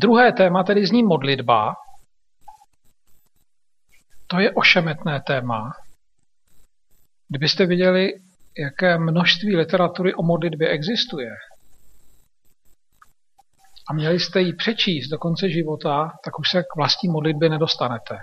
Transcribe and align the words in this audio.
druhé 0.00 0.32
téma 0.32 0.62
tedy 0.62 0.86
zní 0.86 1.02
modlitba. 1.02 1.74
To 4.26 4.38
je 4.38 4.52
ošemetné 4.52 5.20
téma. 5.20 5.72
Kdybyste 7.28 7.66
viděli, 7.66 8.12
jaké 8.58 8.98
množství 8.98 9.56
literatury 9.56 10.14
o 10.14 10.22
modlitbě 10.22 10.68
existuje, 10.68 11.30
a 13.88 13.92
měli 13.92 14.20
jste 14.20 14.40
ji 14.40 14.52
přečíst 14.52 15.08
do 15.08 15.18
konce 15.18 15.50
života, 15.50 16.12
tak 16.24 16.38
už 16.38 16.50
se 16.50 16.62
k 16.62 16.76
vlastní 16.76 17.08
modlitbě 17.08 17.48
nedostanete. 17.48 18.18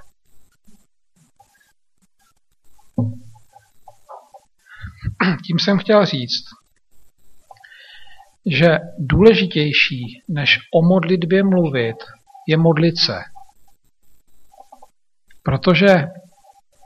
Tím 5.48 5.60
jsem 5.60 5.80
chtěl 5.80 6.06
říct, 6.06 6.44
že 8.46 8.80
důležitější 9.00 10.24
než 10.30 10.58
o 10.74 10.82
modlitbě 10.82 11.44
mluvit 11.44 11.96
je 12.48 12.58
modlit 12.58 12.98
se. 12.98 13.20
Protože 15.44 16.08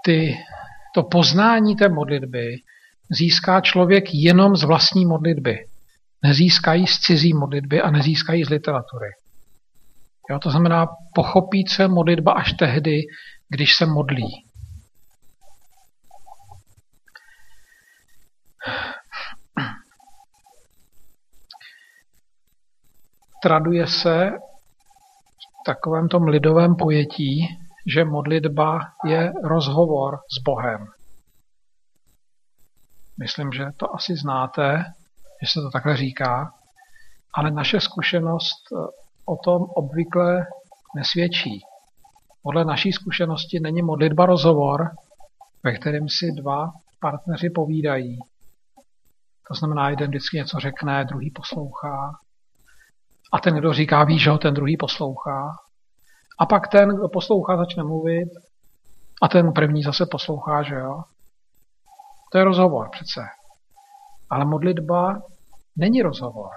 ty, 0.05 0.38
to 0.95 1.03
poznání 1.03 1.75
té 1.75 1.89
modlitby 1.89 2.55
získá 3.09 3.61
člověk 3.61 4.03
jenom 4.13 4.55
z 4.55 4.63
vlastní 4.63 5.05
modlitby. 5.05 5.66
Nezískají 6.23 6.88
z 6.88 6.99
cizí 6.99 7.33
modlitby 7.33 7.81
a 7.81 7.91
nezískají 7.91 8.44
z 8.44 8.49
literatury. 8.49 9.09
Jo, 10.30 10.39
to 10.39 10.49
znamená, 10.49 10.88
pochopí 11.16 11.67
se 11.67 11.88
modlitba 11.88 12.31
až 12.31 12.53
tehdy, 12.53 13.02
když 13.49 13.75
se 13.75 13.85
modlí. 13.85 14.45
Traduje 23.45 23.88
se 23.88 24.31
v 25.62 25.63
takovém 25.66 26.09
tom 26.09 26.23
lidovém 26.23 26.76
pojetí, 26.76 27.48
že 27.94 28.05
modlitba 28.05 28.80
je 29.06 29.33
rozhovor 29.44 30.19
s 30.39 30.44
Bohem. 30.44 30.88
Myslím, 33.19 33.52
že 33.52 33.66
to 33.78 33.95
asi 33.95 34.16
znáte, 34.16 34.86
že 35.42 35.52
se 35.52 35.61
to 35.61 35.72
takhle 35.72 35.97
říká, 35.97 36.53
ale 37.34 37.52
naše 37.52 37.80
zkušenost 37.80 38.72
eh, 38.72 38.75
o 39.25 39.36
tom 39.38 39.62
obvykle 39.62 40.45
nesvědčí. 40.95 41.62
Podle 42.44 42.66
naší 42.66 42.91
zkušenosti 42.91 43.59
není 43.59 43.81
modlitba 43.81 44.25
rozhovor, 44.25 44.89
ve 45.64 45.72
kterém 45.72 46.09
si 46.09 46.31
dva 46.31 46.73
partneři 47.00 47.50
povídají. 47.50 48.19
To 49.47 49.53
znamená, 49.53 49.89
jeden 49.89 50.09
vždycky 50.09 50.38
něco 50.38 50.59
řekne, 50.59 51.06
druhý 51.06 51.31
poslouchá. 51.31 52.25
A 53.36 53.39
ten, 53.39 53.55
kdo 53.55 53.73
říká, 53.73 54.03
ví, 54.03 54.19
že 54.19 54.30
ho 54.30 54.38
ten 54.38 54.53
druhý 54.53 54.78
poslouchá. 54.78 55.55
A 56.39 56.45
pak 56.45 56.67
ten, 56.67 56.89
kdo 56.89 57.09
poslouchá, 57.09 57.58
začne 57.58 57.83
mluvit 57.83 58.30
a 59.22 59.28
ten 59.28 59.53
první 59.53 59.83
zase 59.83 60.05
poslouchá, 60.05 60.64
že 60.64 60.75
jo. 60.75 61.03
To 62.31 62.38
je 62.38 62.44
rozhovor 62.44 62.89
přece. 62.91 63.22
Ale 64.30 64.45
modlitba 64.45 65.22
není 65.75 66.02
rozhovor. 66.02 66.50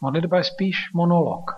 Modlitba 0.00 0.36
je 0.36 0.44
spíš 0.44 0.92
monolog, 0.94 1.50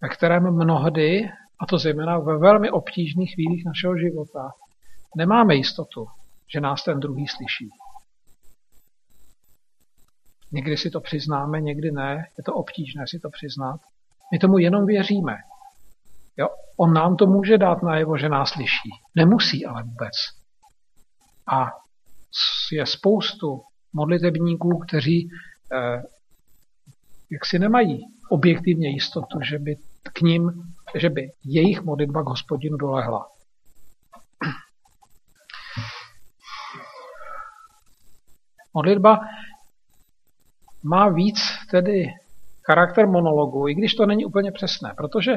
ve 0.00 0.08
kterém 0.08 0.54
mnohdy, 0.54 1.30
a 1.60 1.66
to 1.66 1.78
zejména 1.78 2.18
ve 2.18 2.38
velmi 2.38 2.70
obtížných 2.70 3.34
chvílích 3.34 3.64
našeho 3.64 3.98
života, 3.98 4.52
nemáme 5.16 5.54
jistotu, 5.54 6.06
že 6.52 6.60
nás 6.60 6.84
ten 6.84 7.00
druhý 7.00 7.28
slyší. 7.28 7.70
Někdy 10.54 10.76
si 10.76 10.90
to 10.90 11.00
přiznáme, 11.00 11.60
někdy 11.60 11.90
ne, 11.92 12.26
je 12.38 12.44
to 12.44 12.54
obtížné 12.54 13.06
si 13.06 13.18
to 13.18 13.30
přiznat. 13.30 13.80
My 14.32 14.38
tomu 14.38 14.58
jenom 14.58 14.86
věříme. 14.86 15.36
Jo? 16.36 16.48
On 16.76 16.92
nám 16.92 17.16
to 17.16 17.26
může 17.26 17.58
dát 17.58 17.82
najevo, 17.82 18.18
že 18.18 18.28
nás 18.28 18.50
slyší. 18.50 18.90
Nemusí 19.14 19.66
ale 19.66 19.82
vůbec. 19.82 20.12
A 21.46 21.66
je 22.72 22.86
spoustu 22.86 23.62
modlitebníků, 23.92 24.78
kteří 24.78 25.30
eh, 25.72 26.02
jak 27.30 27.46
si 27.46 27.58
nemají 27.58 28.06
objektivně 28.28 28.88
jistotu, 28.88 29.40
že 29.50 29.58
by 29.58 29.76
k 30.12 30.20
ním, 30.20 30.74
že 30.94 31.10
by 31.10 31.32
jejich 31.44 31.82
modlitba 31.82 32.22
k 32.22 32.26
hospodinu 32.26 32.76
dolehla. 32.76 33.28
Modlitba 38.74 39.20
má 40.84 41.08
víc 41.08 41.38
tedy 41.70 42.06
charakter 42.66 43.06
monologu, 43.06 43.68
i 43.68 43.74
když 43.74 43.94
to 43.94 44.06
není 44.06 44.24
úplně 44.24 44.52
přesné, 44.52 44.94
protože 44.96 45.32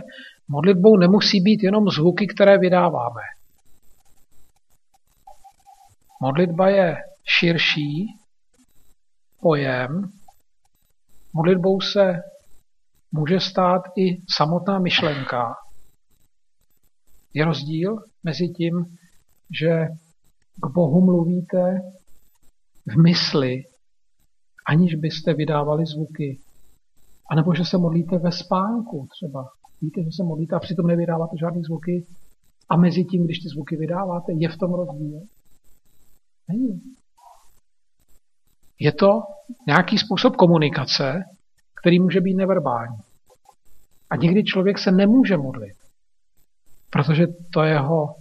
modlitbou 0.47 0.97
nemusí 0.97 1.41
být 1.41 1.63
jenom 1.63 1.89
zvuky, 1.89 2.27
které 2.27 2.57
vydáváme. 2.57 3.21
Modlitba 6.21 6.69
je 6.69 6.97
širší 7.25 8.05
pojem. 9.41 10.11
Modlitbou 11.33 11.81
se 11.81 12.13
může 13.11 13.39
stát 13.39 13.81
i 13.97 14.21
samotná 14.29 14.79
myšlenka. 14.79 15.55
Je 17.33 17.45
rozdíl 17.45 17.97
mezi 18.23 18.47
tím, 18.47 18.97
že 19.61 19.87
k 20.55 20.67
Bohu 20.73 21.05
mluvíte 21.05 21.81
v 22.85 23.03
mysli, 23.03 23.63
aniž 24.67 24.95
byste 24.95 25.33
vydávali 25.33 25.85
zvuky. 25.85 26.39
A 27.29 27.35
nebo 27.35 27.55
že 27.55 27.65
se 27.65 27.77
modlíte 27.77 28.17
ve 28.17 28.31
spánku 28.31 29.07
třeba. 29.11 29.49
Víte, 29.81 30.03
že 30.03 30.11
se 30.11 30.23
modlíte 30.23 30.55
a 30.55 30.59
přitom 30.59 30.87
nevydáváte 30.87 31.37
žádné 31.37 31.61
zvuky. 31.61 32.05
A 32.69 32.77
mezi 32.77 33.03
tím, 33.03 33.25
když 33.25 33.39
ty 33.39 33.49
zvuky 33.49 33.75
vydáváte, 33.75 34.33
je 34.33 34.49
v 34.49 34.57
tom 34.57 34.73
rozdíl? 34.73 35.21
Není. 36.49 36.81
Je 38.79 38.91
to 38.91 39.23
nějaký 39.67 39.97
způsob 39.97 40.35
komunikace, 40.35 41.23
který 41.81 41.99
může 41.99 42.21
být 42.21 42.35
neverbální. 42.35 42.97
A 44.09 44.15
někdy 44.15 44.43
člověk 44.43 44.77
se 44.77 44.91
nemůže 44.91 45.37
modlit, 45.37 45.77
protože 46.89 47.27
to 47.53 47.63
jeho 47.63 48.15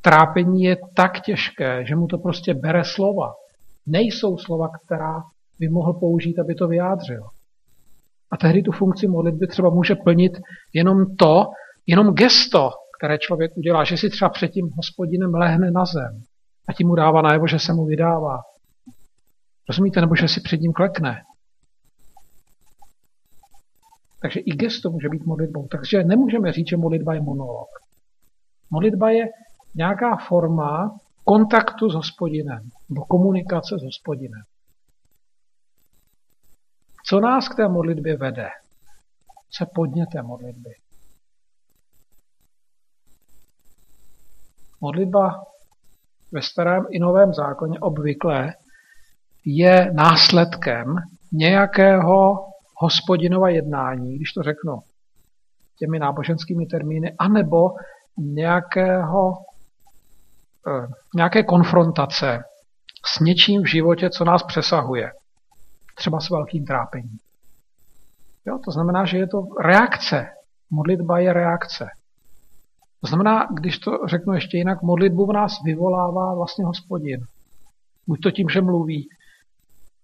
trápení 0.00 0.62
je 0.62 0.76
tak 0.94 1.20
těžké, 1.20 1.84
že 1.86 1.96
mu 1.96 2.06
to 2.06 2.18
prostě 2.18 2.54
bere 2.54 2.84
slova. 2.84 3.34
Nejsou 3.86 4.38
slova, 4.38 4.68
která 4.68 5.22
by 5.58 5.68
mohl 5.68 5.92
použít, 5.92 6.38
aby 6.38 6.54
to 6.54 6.68
vyjádřil. 6.68 7.22
A 8.30 8.36
tehdy 8.36 8.62
tu 8.62 8.72
funkci 8.72 9.08
modlitby 9.08 9.46
třeba 9.46 9.70
může 9.70 9.94
plnit 9.94 10.32
jenom 10.72 11.16
to, 11.16 11.46
jenom 11.86 12.14
gesto, 12.14 12.70
které 12.98 13.18
člověk 13.18 13.56
udělá, 13.56 13.84
že 13.84 13.96
si 13.96 14.10
třeba 14.10 14.28
před 14.28 14.48
tím 14.48 14.70
hospodinem 14.76 15.34
lehne 15.34 15.70
na 15.70 15.84
zem 15.84 16.22
a 16.68 16.72
tím 16.72 16.88
mu 16.88 16.94
dává 16.94 17.22
najevo, 17.22 17.46
že 17.46 17.58
se 17.58 17.72
mu 17.72 17.84
vydává. 17.84 18.38
Rozumíte? 19.68 20.00
Nebo 20.00 20.16
že 20.16 20.28
si 20.28 20.40
před 20.40 20.60
ním 20.60 20.72
klekne. 20.72 21.22
Takže 24.22 24.40
i 24.40 24.50
gesto 24.50 24.90
může 24.90 25.08
být 25.08 25.26
modlitbou. 25.26 25.68
Takže 25.68 26.04
nemůžeme 26.04 26.52
říct, 26.52 26.68
že 26.68 26.76
modlitba 26.76 27.14
je 27.14 27.20
monolog. 27.20 27.68
Modlitba 28.70 29.10
je 29.10 29.24
nějaká 29.74 30.16
forma 30.16 30.98
kontaktu 31.24 31.90
s 31.90 31.94
hospodinem, 31.94 32.68
nebo 32.88 33.04
komunikace 33.04 33.78
s 33.78 33.84
hospodinem. 33.84 34.42
Co 37.08 37.20
nás 37.20 37.48
k 37.48 37.54
té 37.54 37.68
modlitbě 37.68 38.16
vede? 38.16 38.48
Co 39.50 39.66
podně 39.74 40.06
té 40.12 40.22
modlitby? 40.22 40.70
Modlitba 44.80 45.44
ve 46.32 46.42
starém 46.42 46.86
i 46.90 46.98
novém 46.98 47.34
zákoně 47.34 47.80
obvykle 47.80 48.54
je 49.44 49.92
následkem 49.92 50.96
nějakého 51.32 52.46
hospodinova 52.76 53.48
jednání, 53.48 54.16
když 54.16 54.32
to 54.32 54.42
řeknu 54.42 54.78
těmi 55.78 55.98
náboženskými 55.98 56.66
termíny, 56.66 57.14
anebo 57.18 57.70
nějakého, 58.16 59.32
eh, 60.68 60.86
nějaké 61.14 61.42
konfrontace 61.42 62.44
s 63.06 63.20
něčím 63.20 63.62
v 63.62 63.66
životě, 63.66 64.10
co 64.10 64.24
nás 64.24 64.42
přesahuje 64.42 65.12
třeba 65.96 66.20
s 66.20 66.30
velkým 66.30 66.64
trápením. 66.64 67.18
Jo, 68.46 68.58
to 68.64 68.70
znamená, 68.70 69.04
že 69.04 69.18
je 69.18 69.26
to 69.26 69.46
reakce. 69.60 70.26
Modlitba 70.70 71.18
je 71.18 71.32
reakce. 71.32 71.88
To 73.00 73.06
znamená, 73.06 73.48
když 73.54 73.78
to 73.78 73.90
řeknu 74.06 74.32
ještě 74.32 74.56
jinak, 74.56 74.82
modlitbu 74.82 75.26
v 75.26 75.32
nás 75.32 75.52
vyvolává 75.64 76.34
vlastně 76.34 76.64
hospodin. 76.64 77.20
Buď 78.06 78.20
to 78.20 78.30
tím, 78.30 78.48
že 78.48 78.60
mluví, 78.60 79.08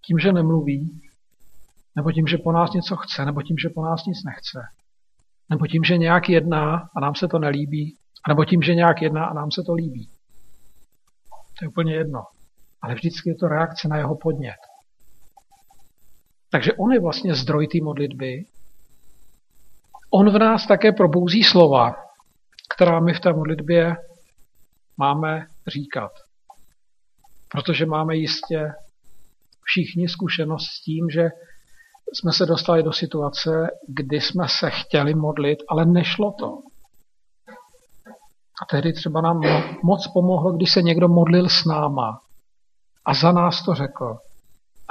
tím, 0.06 0.18
že 0.18 0.32
nemluví, 0.32 1.00
nebo 1.96 2.12
tím, 2.12 2.26
že 2.26 2.38
po 2.38 2.52
nás 2.52 2.72
něco 2.72 2.96
chce, 2.96 3.24
nebo 3.24 3.42
tím, 3.42 3.56
že 3.58 3.68
po 3.68 3.84
nás 3.84 4.04
nic 4.06 4.24
nechce. 4.24 4.60
Nebo 5.50 5.66
tím, 5.66 5.84
že 5.84 5.98
nějak 5.98 6.28
jedná 6.28 6.88
a 6.96 7.00
nám 7.00 7.14
se 7.14 7.28
to 7.28 7.38
nelíbí, 7.38 7.96
nebo 8.28 8.44
tím, 8.44 8.62
že 8.62 8.74
nějak 8.74 9.02
jedná 9.02 9.24
a 9.24 9.34
nám 9.34 9.50
se 9.50 9.62
to 9.62 9.74
líbí. 9.74 10.08
To 11.58 11.64
je 11.64 11.68
úplně 11.68 11.94
jedno. 11.94 12.24
Ale 12.82 12.94
vždycky 12.94 13.30
je 13.30 13.34
to 13.34 13.48
reakce 13.48 13.88
na 13.88 13.96
jeho 13.96 14.16
podnět. 14.16 14.71
Takže 16.52 16.72
on 16.72 16.92
je 16.92 17.00
vlastně 17.00 17.34
zdroj 17.34 17.66
té 17.66 17.78
modlitby 17.82 18.44
on 20.14 20.30
v 20.30 20.38
nás 20.38 20.66
také 20.66 20.92
probouzí 20.92 21.42
slova, 21.42 21.94
která 22.74 23.00
my 23.00 23.14
v 23.14 23.20
té 23.20 23.32
modlitbě 23.32 23.96
máme 24.96 25.46
říkat. 25.66 26.12
Protože 27.48 27.86
máme 27.86 28.16
jistě 28.16 28.72
všichni 29.64 30.08
zkušenost 30.08 30.66
s 30.66 30.82
tím, 30.82 31.10
že 31.10 31.28
jsme 32.12 32.32
se 32.32 32.46
dostali 32.46 32.82
do 32.82 32.92
situace, 32.92 33.50
kdy 33.88 34.20
jsme 34.20 34.48
se 34.48 34.70
chtěli 34.70 35.14
modlit, 35.14 35.58
ale 35.68 35.86
nešlo 35.86 36.32
to. 36.32 36.58
A 38.62 38.66
tehdy 38.70 38.92
třeba 38.92 39.20
nám 39.20 39.40
moc 39.82 40.08
pomohlo, 40.12 40.52
když 40.52 40.72
se 40.72 40.82
někdo 40.82 41.08
modlil 41.08 41.48
s 41.48 41.64
náma 41.64 42.20
a 43.04 43.14
za 43.14 43.32
nás 43.32 43.64
to 43.64 43.74
řekl. 43.74 44.18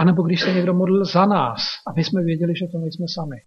A 0.02 0.04
nebo 0.04 0.24
když 0.24 0.42
se 0.42 0.54
někdo 0.54 0.74
modlil 0.74 1.06
za 1.06 1.26
nás 1.26 1.62
a 1.88 1.94
my 1.96 2.04
jsme 2.04 2.24
věděli, 2.24 2.54
že 2.56 2.68
to 2.68 2.78
nejsme 2.78 3.06
sami. 3.08 3.38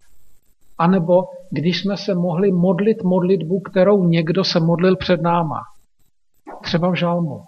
A 0.77 0.87
nebo 0.87 1.23
když 1.51 1.81
jsme 1.81 1.97
se 1.97 2.15
mohli 2.15 2.51
modlit 2.51 3.03
modlitbu, 3.03 3.59
kterou 3.59 4.03
někdo 4.03 4.43
se 4.43 4.59
modlil 4.59 4.95
před 4.95 5.21
náma. 5.21 5.59
Třeba 6.63 6.91
v 6.91 6.95
žalmu. 6.95 7.43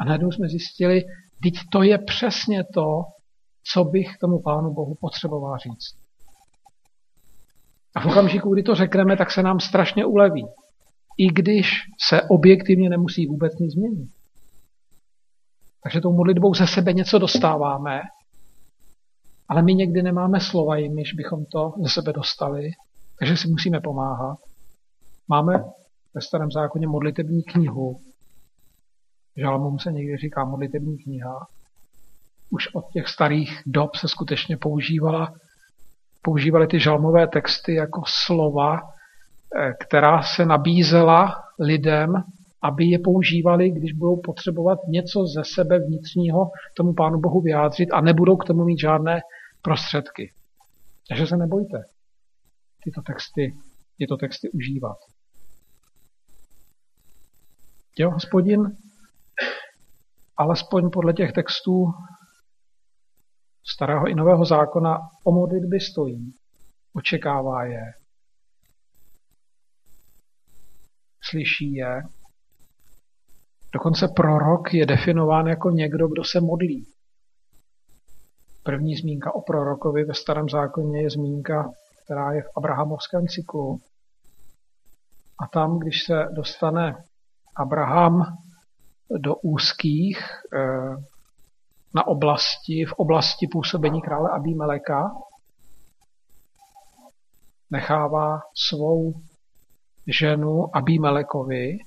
A 0.00 0.04
najednou 0.04 0.32
jsme 0.32 0.48
zjistili, 0.48 1.04
teď 1.42 1.54
to 1.72 1.82
je 1.82 1.98
přesně 1.98 2.64
to, 2.74 3.02
co 3.72 3.84
bych 3.84 4.18
tomu 4.20 4.42
Pánu 4.42 4.74
Bohu 4.74 4.94
potřeboval 5.00 5.58
říct. 5.58 5.96
A 7.94 8.00
v 8.00 8.06
okamžiku, 8.06 8.54
kdy 8.54 8.62
to 8.62 8.74
řekneme, 8.74 9.16
tak 9.16 9.30
se 9.30 9.42
nám 9.42 9.60
strašně 9.60 10.04
uleví. 10.04 10.46
I 11.18 11.26
když 11.26 11.72
se 12.08 12.22
objektivně 12.22 12.90
nemusí 12.90 13.26
vůbec 13.26 13.58
nic 13.58 13.72
změnit. 13.72 14.10
Takže 15.82 16.00
tou 16.00 16.12
modlitbou 16.12 16.54
ze 16.54 16.66
sebe 16.66 16.92
něco 16.92 17.18
dostáváme, 17.18 18.00
ale 19.48 19.62
my 19.62 19.74
někdy 19.74 20.02
nemáme 20.02 20.40
slova, 20.40 20.76
jimiž 20.76 21.12
bychom 21.12 21.44
to 21.44 21.74
ze 21.82 21.88
sebe 21.88 22.12
dostali, 22.12 22.70
takže 23.18 23.36
si 23.36 23.48
musíme 23.48 23.80
pomáhat. 23.80 24.38
Máme 25.28 25.64
ve 26.14 26.20
starém 26.20 26.50
zákoně 26.50 26.86
modlitební 26.86 27.42
knihu. 27.42 28.00
Žalmům 29.36 29.78
se 29.78 29.92
někdy 29.92 30.16
říká 30.16 30.44
modlitební 30.44 30.98
kniha. 30.98 31.46
Už 32.50 32.74
od 32.74 32.84
těch 32.92 33.08
starých 33.08 33.62
dob 33.66 33.96
se 33.96 34.08
skutečně 34.08 34.56
používala, 34.56 35.34
používaly 36.22 36.66
ty 36.66 36.80
žalmové 36.80 37.26
texty 37.26 37.74
jako 37.74 38.02
slova, 38.06 38.80
eh, 38.80 39.72
která 39.80 40.22
se 40.22 40.46
nabízela 40.46 41.42
lidem 41.58 42.24
aby 42.62 42.84
je 42.84 42.98
používali, 42.98 43.70
když 43.70 43.92
budou 43.92 44.20
potřebovat 44.20 44.78
něco 44.88 45.26
ze 45.26 45.44
sebe 45.44 45.78
vnitřního 45.78 46.50
tomu 46.76 46.94
Pánu 46.94 47.20
Bohu 47.20 47.40
vyjádřit 47.40 47.90
a 47.92 48.00
nebudou 48.00 48.36
k 48.36 48.44
tomu 48.44 48.64
mít 48.64 48.78
žádné 48.78 49.20
prostředky. 49.62 50.32
Takže 51.08 51.26
se 51.26 51.36
nebojte 51.36 51.84
tyto 52.84 53.02
texty, 53.02 53.56
tyto 53.98 54.16
texty 54.16 54.50
užívat. 54.50 54.96
Jo, 57.98 58.10
hospodin, 58.10 58.76
alespoň 60.36 60.90
podle 60.90 61.12
těch 61.12 61.32
textů 61.32 61.92
starého 63.74 64.08
i 64.08 64.14
nového 64.14 64.44
zákona 64.44 64.98
o 65.24 65.32
modlitby 65.32 65.80
stojí, 65.80 66.34
očekává 66.92 67.64
je, 67.64 67.82
slyší 71.22 71.72
je 71.72 72.02
Dokonce 73.72 74.08
prorok 74.08 74.74
je 74.74 74.86
definován 74.86 75.46
jako 75.46 75.70
někdo, 75.70 76.08
kdo 76.08 76.24
se 76.24 76.40
modlí. 76.40 76.86
První 78.62 78.96
zmínka 78.96 79.34
o 79.34 79.40
prorokovi 79.40 80.04
ve 80.04 80.14
starém 80.14 80.48
zákoně 80.48 81.02
je 81.02 81.10
zmínka, 81.10 81.70
která 82.04 82.32
je 82.32 82.42
v 82.42 82.50
Abrahamovském 82.56 83.26
cyklu. 83.26 83.80
A 85.38 85.46
tam, 85.46 85.78
když 85.78 86.04
se 86.04 86.28
dostane 86.32 87.04
Abraham 87.56 88.36
do 89.18 89.36
úzkých 89.36 90.18
eh, 90.54 90.96
na 91.94 92.06
oblasti, 92.06 92.84
v 92.84 92.92
oblasti 92.92 93.46
působení 93.52 94.02
krále 94.02 94.30
Abimeleka, 94.30 95.10
nechává 97.70 98.40
svou 98.68 99.14
ženu 100.06 100.76
Abimelekovi 100.76 101.78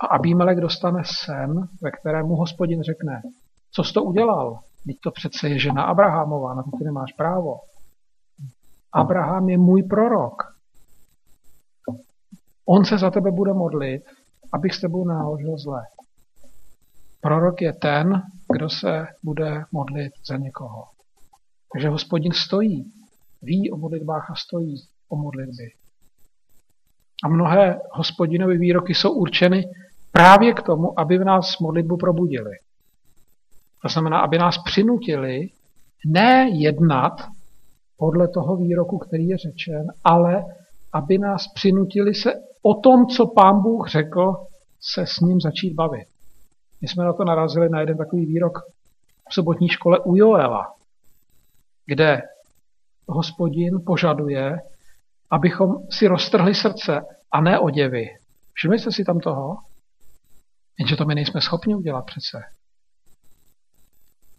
a 0.00 0.06
Abímelek 0.06 0.60
dostane 0.60 1.02
sen, 1.24 1.68
ve 1.82 1.90
kterému 1.90 2.36
hospodin 2.36 2.82
řekne, 2.82 3.22
co 3.70 3.84
jsi 3.84 3.92
to 3.92 4.04
udělal? 4.04 4.58
Teď 4.86 4.96
to 5.00 5.10
přece 5.10 5.48
je 5.48 5.58
žena 5.58 5.82
Abrahamová, 5.82 6.54
na 6.54 6.62
to 6.62 6.70
ty 6.78 6.84
nemáš 6.84 7.12
právo. 7.12 7.60
Abraham 8.92 9.48
je 9.48 9.58
můj 9.58 9.82
prorok. 9.82 10.54
On 12.66 12.84
se 12.84 12.98
za 12.98 13.10
tebe 13.10 13.30
bude 13.30 13.52
modlit, 13.52 14.02
abych 14.52 14.74
s 14.74 14.80
tebou 14.80 15.04
naložil 15.04 15.58
zle. 15.58 15.82
Prorok 17.20 17.62
je 17.62 17.72
ten, 17.72 18.22
kdo 18.52 18.70
se 18.70 19.06
bude 19.22 19.64
modlit 19.72 20.12
za 20.26 20.36
někoho. 20.36 20.84
Takže 21.72 21.88
hospodin 21.88 22.32
stojí, 22.32 22.92
ví 23.42 23.70
o 23.70 23.76
modlitbách 23.76 24.30
a 24.30 24.34
stojí 24.34 24.76
o 25.08 25.16
modlitby. 25.16 25.83
A 27.24 27.28
mnohé 27.28 27.80
hospodinové 27.90 28.56
výroky 28.56 28.94
jsou 28.94 29.12
určeny 29.12 29.68
právě 30.12 30.54
k 30.54 30.62
tomu, 30.62 31.00
aby 31.00 31.18
v 31.18 31.24
nás 31.24 31.58
modlitbu 31.58 31.96
probudili. 31.96 32.50
To 33.82 33.88
znamená, 33.88 34.20
aby 34.20 34.38
nás 34.38 34.58
přinutili 34.58 35.48
ne 36.06 36.48
jednat 36.52 37.12
podle 37.98 38.28
toho 38.28 38.56
výroku, 38.56 38.98
který 38.98 39.28
je 39.28 39.38
řečen, 39.38 39.86
ale 40.04 40.44
aby 40.92 41.18
nás 41.18 41.48
přinutili 41.54 42.14
se 42.14 42.32
o 42.62 42.74
tom, 42.74 43.06
co 43.06 43.26
pán 43.26 43.62
Bůh 43.62 43.88
řekl, 43.88 44.36
se 44.80 45.06
s 45.06 45.20
ním 45.20 45.40
začít 45.40 45.74
bavit. 45.74 46.06
My 46.80 46.88
jsme 46.88 47.04
na 47.04 47.12
to 47.12 47.24
narazili 47.24 47.68
na 47.68 47.80
jeden 47.80 47.96
takový 47.96 48.26
výrok 48.26 48.58
v 49.28 49.34
sobotní 49.34 49.68
škole 49.68 49.98
u 49.98 50.16
Joela, 50.16 50.74
kde 51.86 52.22
hospodin 53.08 53.80
požaduje, 53.86 54.58
abychom 55.30 55.74
si 55.90 56.06
roztrhli 56.06 56.54
srdce 56.54 57.00
a 57.32 57.40
ne 57.40 57.58
oděvy. 57.58 58.08
Všimli 58.52 58.78
jste 58.78 58.92
si 58.92 59.04
tam 59.04 59.20
toho? 59.20 59.56
Jenže 60.78 60.96
to 60.96 61.04
my 61.04 61.14
nejsme 61.14 61.40
schopni 61.40 61.74
udělat 61.74 62.04
přece. 62.06 62.42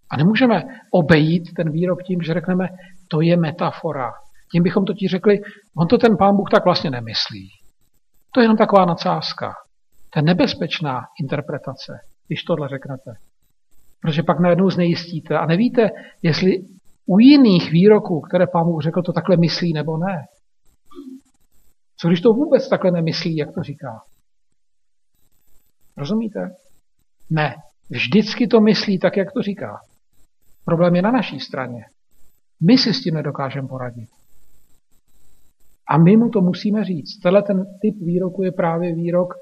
A 0.10 0.18
nemůžeme 0.18 0.64
obejít 0.92 1.54
ten 1.54 1.72
výrok 1.72 2.04
tím, 2.04 2.22
že 2.22 2.34
řekneme, 2.34 2.70
to 3.08 3.22
je 3.22 3.38
metafora. 3.38 4.14
Tím 4.52 4.64
bychom 4.64 4.86
totiž 4.86 5.12
řekli, 5.12 5.40
on 5.78 5.88
to 5.88 5.98
ten 5.98 6.18
pán 6.18 6.36
Bůh 6.36 6.50
tak 6.50 6.66
vlastně 6.66 6.92
nemyslí. 6.92 7.50
To 8.32 8.40
je 8.40 8.44
jenom 8.44 8.58
taková 8.58 8.86
nadsázka. 8.86 9.54
To 10.10 10.20
je 10.20 10.24
nebezpečná 10.24 11.02
interpretace, 11.22 11.94
když 12.28 12.44
tohle 12.44 12.68
řeknete. 12.68 13.12
Protože 14.02 14.24
pak 14.24 14.40
najednou 14.40 14.70
znejistíte 14.70 15.38
a 15.38 15.46
nevíte, 15.46 15.90
jestli 16.22 16.52
u 17.06 17.20
jiných 17.20 17.72
výroků, 17.72 18.22
které 18.22 18.48
pán 18.48 18.64
Bůh 18.64 18.84
řekl, 18.84 19.02
to 19.02 19.14
takhle 19.14 19.38
myslí 19.38 19.74
nebo 19.74 19.98
ne. 19.98 20.26
Co 21.98 22.08
když 22.08 22.22
to 22.22 22.34
vůbec 22.34 22.70
takhle 22.70 22.92
nemyslí, 22.92 23.36
jak 23.36 23.54
to 23.54 23.64
říká? 23.64 24.02
Rozumíte? 25.98 26.56
Ne. 27.30 27.56
Vždycky 27.90 28.48
to 28.48 28.62
myslí 28.62 29.00
tak, 29.00 29.18
jak 29.18 29.32
to 29.32 29.42
říká. 29.42 29.80
Problém 30.66 30.96
je 30.96 31.02
na 31.02 31.12
naší 31.12 31.40
straně. 31.40 31.86
My 32.62 32.78
si 32.78 32.94
s 32.94 33.04
tím 33.04 33.14
nedokážeme 33.14 33.68
poradit. 33.68 34.10
A 35.90 35.98
my 35.98 36.18
mu 36.18 36.30
to 36.30 36.42
musíme 36.42 36.86
říct. 36.86 37.20
Tenhle 37.20 37.42
ten 37.42 37.66
typ 37.82 37.96
výroku 38.02 38.44
je 38.44 38.52
právě 38.52 38.96
výrok, 38.96 39.34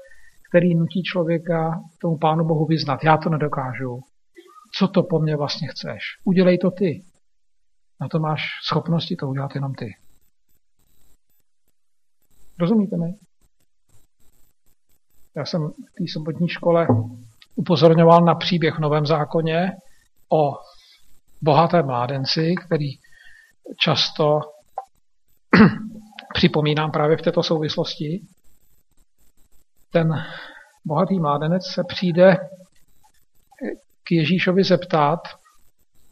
který 0.50 0.74
nutí 0.74 1.02
člověka 1.02 1.80
tomu 2.00 2.18
Pánu 2.18 2.44
Bohu 2.44 2.66
vyznat. 2.66 3.04
Já 3.04 3.16
to 3.16 3.30
nedokážu. 3.30 4.00
Co 4.74 4.88
to 4.88 5.02
po 5.02 5.18
mně 5.18 5.36
vlastně 5.36 5.68
chceš? 5.68 6.02
Udělej 6.24 6.58
to 6.58 6.70
ty. 6.70 7.04
Na 8.00 8.08
to 8.08 8.18
máš 8.18 8.42
schopnosti 8.68 9.16
to 9.16 9.28
udělat 9.28 9.54
jenom 9.54 9.74
ty. 9.74 9.94
Rozumíte 12.58 12.96
mi? 12.96 13.14
Já 15.36 15.44
jsem 15.44 15.68
v 15.68 15.92
té 15.98 16.04
sobotní 16.12 16.48
škole 16.48 16.86
upozorňoval 17.54 18.20
na 18.20 18.34
příběh 18.34 18.74
v 18.74 18.78
Novém 18.78 19.06
zákoně 19.06 19.72
o 20.28 20.52
bohaté 21.42 21.82
mládenci, 21.82 22.54
který 22.66 22.90
často 23.78 24.40
připomínám 26.34 26.90
právě 26.90 27.16
v 27.16 27.22
této 27.22 27.42
souvislosti. 27.42 28.20
Ten 29.90 30.24
bohatý 30.84 31.20
mládenec 31.20 31.66
se 31.66 31.82
přijde 31.88 32.36
k 34.04 34.12
Ježíšovi 34.12 34.64
zeptat, 34.64 35.20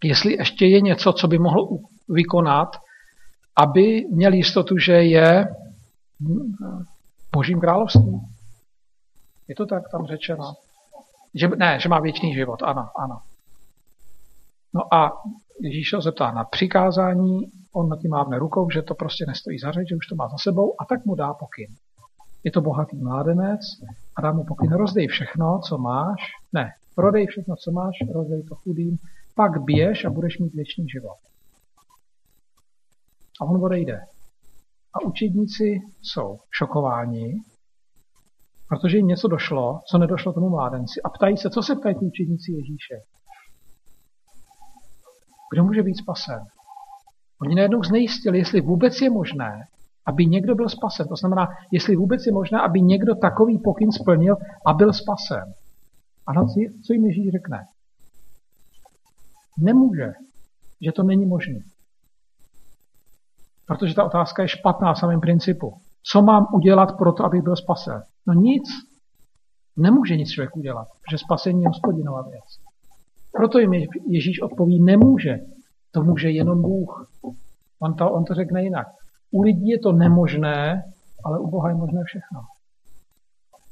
jestli 0.04 0.32
ještě 0.32 0.66
je 0.66 0.80
něco, 0.80 1.12
co 1.12 1.28
by 1.28 1.38
mohl 1.38 1.68
vykonat, 2.08 2.76
aby 3.56 4.04
měl 4.10 4.32
jistotu, 4.32 4.78
že 4.78 4.92
je 4.92 5.46
božím 7.32 7.60
královstvím. 7.60 8.20
Je 9.48 9.54
to 9.54 9.66
tak 9.66 9.82
tam 9.90 10.06
řečeno? 10.06 10.54
Že, 11.34 11.48
ne, 11.48 11.78
že 11.80 11.88
má 11.88 12.00
věčný 12.00 12.34
život, 12.34 12.62
ano, 12.62 12.90
ano. 12.98 13.20
No 14.74 14.94
a 14.94 15.22
Ježíš 15.60 15.90
se 15.90 16.00
zeptá 16.00 16.30
na 16.30 16.44
přikázání 16.44 17.52
on 17.72 17.88
na 17.88 17.96
tím 17.96 18.10
mávne 18.10 18.38
rukou, 18.38 18.70
že 18.70 18.82
to 18.82 18.94
prostě 18.94 19.24
nestojí 19.26 19.58
za 19.58 19.72
řeč, 19.72 19.88
že 19.88 19.96
už 19.96 20.06
to 20.06 20.14
má 20.14 20.28
za 20.28 20.36
sebou 20.38 20.74
a 20.80 20.84
tak 20.84 21.04
mu 21.04 21.14
dá 21.14 21.34
pokyn. 21.34 21.76
Je 22.44 22.50
to 22.50 22.60
bohatý 22.60 22.96
mládenec 22.96 23.60
a 24.16 24.20
dá 24.20 24.32
mu 24.32 24.44
pokyn, 24.44 24.72
rozdej 24.72 25.06
všechno, 25.06 25.60
co 25.68 25.78
máš, 25.78 26.20
ne, 26.52 26.70
prodej 26.94 27.26
všechno, 27.26 27.56
co 27.56 27.72
máš, 27.72 27.94
rozdej 28.14 28.42
to 28.42 28.54
chudým, 28.54 28.98
pak 29.34 29.62
běž 29.62 30.04
a 30.04 30.10
budeš 30.10 30.38
mít 30.38 30.54
věčný 30.54 30.88
život. 30.88 31.16
A 33.40 33.44
on 33.44 33.64
odejde. 33.64 34.00
A 34.94 35.06
učedníci 35.06 35.80
jsou 36.02 36.38
šokováni, 36.50 37.34
protože 38.68 38.96
jim 38.96 39.06
něco 39.06 39.28
došlo, 39.28 39.80
co 39.90 39.98
nedošlo 39.98 40.32
tomu 40.32 40.48
mládenci. 40.48 41.02
A 41.04 41.08
ptají 41.08 41.36
se, 41.36 41.50
co 41.50 41.62
se 41.62 41.76
ptají 41.76 41.94
ty 41.94 42.04
učedníci 42.04 42.52
Ježíše. 42.52 42.94
Kdo 45.52 45.64
může 45.64 45.82
být 45.82 45.94
spasen? 45.94 46.40
Oni 47.42 47.54
najednou 47.54 47.82
znejistili, 47.82 48.38
jestli 48.38 48.60
vůbec 48.60 49.00
je 49.00 49.10
možné, 49.10 49.66
aby 50.06 50.26
někdo 50.26 50.54
byl 50.54 50.68
spasen. 50.68 51.08
To 51.08 51.16
znamená, 51.16 51.48
jestli 51.72 51.96
vůbec 51.96 52.26
je 52.26 52.32
možné, 52.32 52.60
aby 52.60 52.80
někdo 52.80 53.14
takový 53.14 53.58
pokyn 53.58 53.92
splnil 53.92 54.36
a 54.66 54.72
byl 54.72 54.92
spasen. 54.92 55.54
A 56.26 56.32
na 56.32 56.46
co 56.86 56.92
jim 56.92 57.04
Ježíš 57.06 57.32
řekne? 57.32 57.66
Nemůže, 59.58 60.12
že 60.80 60.92
to 60.92 61.02
není 61.02 61.26
možné. 61.26 61.58
Protože 63.72 63.94
ta 63.94 64.04
otázka 64.04 64.42
je 64.42 64.48
špatná 64.48 64.94
v 64.94 64.98
samém 64.98 65.20
principu. 65.20 65.74
Co 66.02 66.22
mám 66.22 66.46
udělat 66.52 66.96
pro 66.98 67.12
to, 67.12 67.24
abych 67.24 67.42
byl 67.42 67.56
spasen? 67.56 68.02
No 68.26 68.34
nic. 68.34 68.68
Nemůže 69.76 70.16
nic 70.16 70.30
člověk 70.30 70.56
udělat, 70.56 70.88
protože 70.88 71.18
spasení 71.18 71.62
je 71.62 71.68
hospodinová 71.68 72.22
věc. 72.22 72.44
Proto 73.32 73.58
jim 73.58 73.72
Ježíš 74.06 74.42
odpoví, 74.42 74.82
nemůže. 74.82 75.38
To 75.90 76.02
může 76.02 76.30
jenom 76.30 76.62
Bůh. 76.62 77.10
On 77.78 77.94
to, 77.94 78.10
on 78.10 78.24
to 78.24 78.34
řekne 78.34 78.62
jinak. 78.62 78.86
U 79.30 79.42
lidí 79.42 79.68
je 79.68 79.78
to 79.78 79.92
nemožné, 79.92 80.82
ale 81.24 81.38
u 81.38 81.50
Boha 81.50 81.68
je 81.68 81.74
možné 81.74 82.00
všechno. 82.04 82.40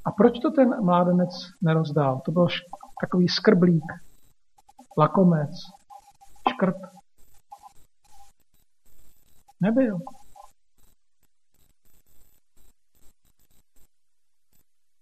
A 0.05 0.11
proč 0.11 0.39
to 0.39 0.51
ten 0.51 0.85
mládenec 0.85 1.31
nerozdál? 1.63 2.21
To 2.25 2.33
byl 2.33 2.47
takový 3.01 3.29
skrblík, 3.29 3.85
lakomec, 4.99 5.51
škrt. 6.49 7.00
Nebyl. 9.61 9.99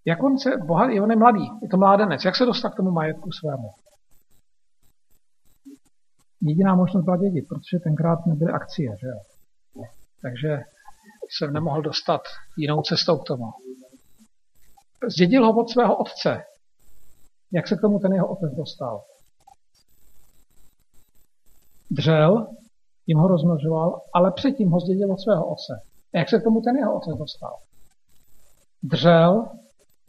Jak 0.04 0.22
on 0.22 0.38
se, 0.38 0.50
bohatý, 0.56 1.00
on 1.00 1.10
je 1.10 1.16
mladý, 1.16 1.44
je 1.62 1.68
to 1.68 1.76
mládenec, 1.76 2.24
jak 2.24 2.36
se 2.36 2.46
dostal 2.46 2.70
k 2.70 2.76
tomu 2.76 2.90
majetku 2.90 3.32
svému? 3.32 3.70
Jediná 6.40 6.74
možnost 6.74 7.04
byla 7.04 7.16
dědit, 7.16 7.48
protože 7.48 7.78
tenkrát 7.78 8.26
nebyly 8.26 8.52
akcie, 8.52 8.96
že 9.00 9.06
jo? 9.06 9.20
Takže 10.22 10.58
jsem 11.30 11.52
nemohl 11.52 11.82
dostat 11.82 12.20
jinou 12.58 12.82
cestou 12.82 13.18
k 13.18 13.26
tomu. 13.26 13.44
Zdědil 15.08 15.46
ho 15.46 15.60
od 15.60 15.70
svého 15.70 15.96
otce. 15.96 16.42
Jak 17.52 17.68
se 17.68 17.76
k 17.76 17.80
tomu 17.80 17.98
ten 17.98 18.12
jeho 18.12 18.28
otec 18.28 18.56
dostal? 18.56 19.04
Dřel, 21.90 22.46
jim 23.08 23.18
ho 23.18 23.28
rozmnožoval, 23.28 24.00
ale 24.14 24.32
předtím 24.32 24.70
ho 24.70 24.80
zdědil 24.80 25.12
od 25.12 25.20
svého 25.20 25.46
otce. 25.46 25.82
A 26.14 26.18
jak 26.18 26.28
se 26.28 26.40
k 26.40 26.44
tomu 26.44 26.60
ten 26.60 26.76
jeho 26.76 26.96
otec 26.96 27.18
dostal? 27.18 27.56
Dřel 28.82 29.48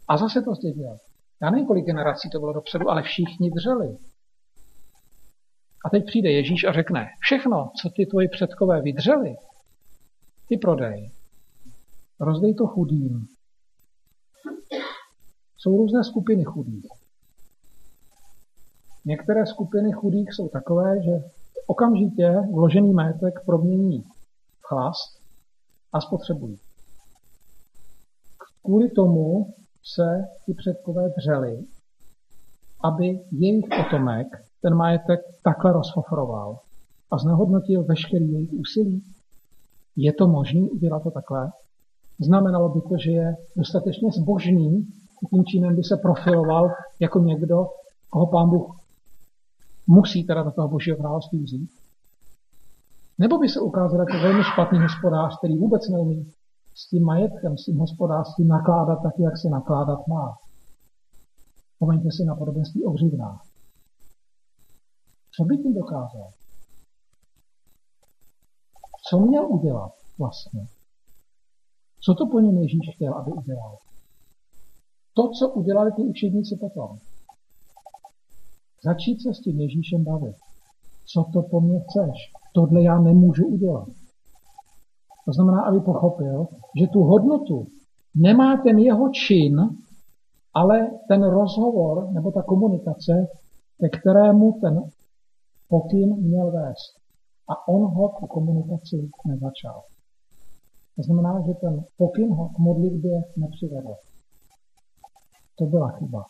a 0.08 0.16
zase 0.16 0.42
to 0.42 0.54
zdědil. 0.54 0.98
Já 1.42 1.50
nevím, 1.50 1.66
kolik 1.66 1.84
generací 1.84 2.30
to 2.30 2.40
bylo 2.40 2.52
dopředu, 2.52 2.90
ale 2.90 3.02
všichni 3.02 3.50
dřeli. 3.50 3.98
A 5.84 5.90
teď 5.90 6.06
přijde 6.06 6.30
Ježíš 6.30 6.64
a 6.64 6.72
řekne, 6.72 7.06
všechno, 7.20 7.70
co 7.82 7.90
ty 7.90 8.06
tvoji 8.06 8.28
předkové 8.28 8.82
vydřeli, 8.82 9.36
ty 10.48 10.56
prodej. 10.56 11.10
Rozdej 12.20 12.54
to 12.54 12.66
chudým. 12.66 13.26
Jsou 15.56 15.76
různé 15.76 16.04
skupiny 16.04 16.44
chudých. 16.44 16.86
Některé 19.04 19.46
skupiny 19.46 19.92
chudých 19.92 20.32
jsou 20.32 20.48
takové, 20.48 21.02
že 21.02 21.10
okamžitě 21.66 22.36
vložený 22.54 22.92
majetek 22.92 23.34
promění 23.46 24.02
v 24.60 24.62
chlast 24.62 25.20
a 25.92 26.00
spotřebují. 26.00 26.58
Kvůli 28.64 28.90
tomu 28.90 29.54
se 29.84 30.24
ti 30.46 30.54
předkové 30.54 31.08
dřeli, 31.18 31.64
aby 32.84 33.20
jejich 33.32 33.64
potomek 33.76 34.26
ten 34.62 34.74
majetek 34.74 35.20
takhle 35.44 35.72
rozfofroval 35.72 36.58
a 37.10 37.18
znehodnotil 37.18 37.84
veškerý 37.84 38.32
jejich 38.32 38.52
úsilí. 38.52 39.02
Je 39.96 40.12
to 40.12 40.28
možné 40.28 40.60
udělat 40.60 41.02
to 41.02 41.10
takhle? 41.10 41.52
Znamenalo 42.18 42.68
by 42.68 42.80
to, 42.80 42.96
že 43.04 43.10
je 43.10 43.36
dostatečně 43.56 44.10
zbožný, 44.12 44.86
tím 45.30 45.44
činem 45.44 45.76
by 45.76 45.82
se 45.84 45.96
profiloval 45.96 46.68
jako 47.00 47.18
někdo, 47.18 47.66
koho 48.10 48.26
pán 48.26 48.50
Bůh 48.50 48.79
musí 49.90 50.24
teda 50.24 50.42
do 50.42 50.50
toho 50.50 50.68
božího 50.68 50.96
království 50.96 51.42
vzít. 51.44 51.70
Nebo 53.18 53.38
by 53.38 53.48
se 53.48 53.60
ukázal 53.60 54.00
jako 54.00 54.12
velmi 54.12 54.44
špatný 54.44 54.78
hospodář, 54.78 55.38
který 55.38 55.58
vůbec 55.58 55.88
neumí 55.88 56.32
s 56.74 56.88
tím 56.88 57.04
majetkem, 57.04 57.58
s 57.58 57.64
tím 57.64 57.78
hospodářstvím 57.78 58.48
nakládat 58.48 59.02
tak, 59.02 59.14
jak 59.18 59.38
se 59.38 59.48
nakládat 59.48 60.06
má. 60.06 60.38
Pomeňte 61.78 62.08
si 62.10 62.24
na 62.24 62.34
podobenství 62.34 62.84
o 62.84 62.90
hřivnách. 62.90 63.42
Co 65.36 65.44
by 65.44 65.56
tím 65.56 65.74
dokázal? 65.74 66.30
Co 69.10 69.20
měl 69.20 69.46
udělat 69.46 69.92
vlastně? 70.18 70.66
Co 72.00 72.14
to 72.14 72.26
po 72.26 72.40
něm 72.40 72.58
Ježíš 72.58 72.94
chtěl, 72.94 73.14
aby 73.14 73.32
udělal? 73.32 73.76
To, 75.14 75.28
co 75.28 75.48
udělali 75.48 75.92
ty 75.92 76.02
učedníci 76.02 76.56
potom. 76.56 76.98
Začít 78.84 79.22
se 79.22 79.34
s 79.34 79.40
tím 79.40 79.60
Ježíšem 79.60 80.04
bavit. 80.04 80.36
Co 81.06 81.24
to 81.32 81.42
po 81.42 81.60
mně 81.60 81.80
chceš? 81.80 82.32
Tohle 82.54 82.82
já 82.82 82.98
nemůžu 82.98 83.46
udělat. 83.46 83.88
To 85.24 85.32
znamená, 85.32 85.62
aby 85.62 85.80
pochopil, 85.80 86.46
že 86.80 86.86
tu 86.86 87.00
hodnotu 87.00 87.66
nemá 88.14 88.62
ten 88.62 88.78
jeho 88.78 89.08
čin, 89.08 89.56
ale 90.54 90.90
ten 91.08 91.22
rozhovor 91.22 92.12
nebo 92.12 92.32
ta 92.32 92.42
komunikace, 92.42 93.28
ke 93.80 93.88
kterému 93.88 94.58
ten 94.60 94.82
pokyn 95.68 96.16
měl 96.16 96.50
vést. 96.50 97.00
A 97.48 97.68
on 97.68 97.82
ho 97.82 98.08
k 98.08 98.28
komunikaci 98.28 99.10
nezačal. 99.26 99.82
To 100.96 101.02
znamená, 101.02 101.42
že 101.46 101.52
ten 101.54 101.84
pokyn 101.96 102.32
ho 102.32 102.48
k 102.48 102.58
modlitbě 102.58 103.22
nepřivedl. 103.36 103.94
To 105.58 105.64
byla 105.64 105.90
chyba. 105.90 106.24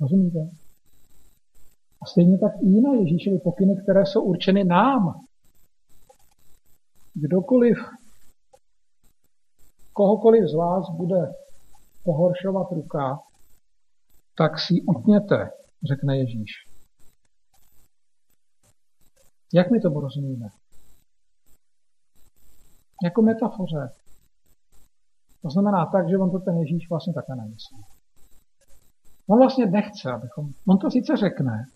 Rozumíte? 0.00 0.50
Stejně 2.06 2.38
tak 2.38 2.52
i 2.62 2.66
jiné 2.66 2.96
Ježíšovy 2.96 3.38
pokyny, 3.38 3.76
které 3.82 4.06
jsou 4.06 4.22
určeny 4.22 4.64
nám. 4.64 5.20
Kdokoliv, 7.14 7.76
kohokoliv 9.92 10.48
z 10.48 10.54
vás 10.54 10.90
bude 10.90 11.32
pohoršovat 12.04 12.72
ruka, 12.72 13.18
tak 14.36 14.58
si 14.58 14.74
ji 14.74 14.82
utněte, 14.82 15.50
řekne 15.88 16.18
Ježíš. 16.18 16.50
Jak 19.54 19.70
my 19.70 19.80
to 19.80 19.88
rozumíme? 19.88 20.48
Jako 23.04 23.22
metafoře. 23.22 23.92
To 25.42 25.50
znamená 25.50 25.86
tak, 25.86 26.08
že 26.08 26.18
on 26.18 26.30
to 26.30 26.38
ten 26.38 26.56
Ježíš 26.56 26.90
vlastně 26.90 27.14
také 27.14 27.34
nemyslí. 27.34 27.84
On 29.26 29.38
vlastně 29.38 29.66
nechce, 29.66 30.12
abychom, 30.12 30.50
on 30.68 30.78
to 30.78 30.90
sice 30.90 31.16
řekne, 31.16 31.66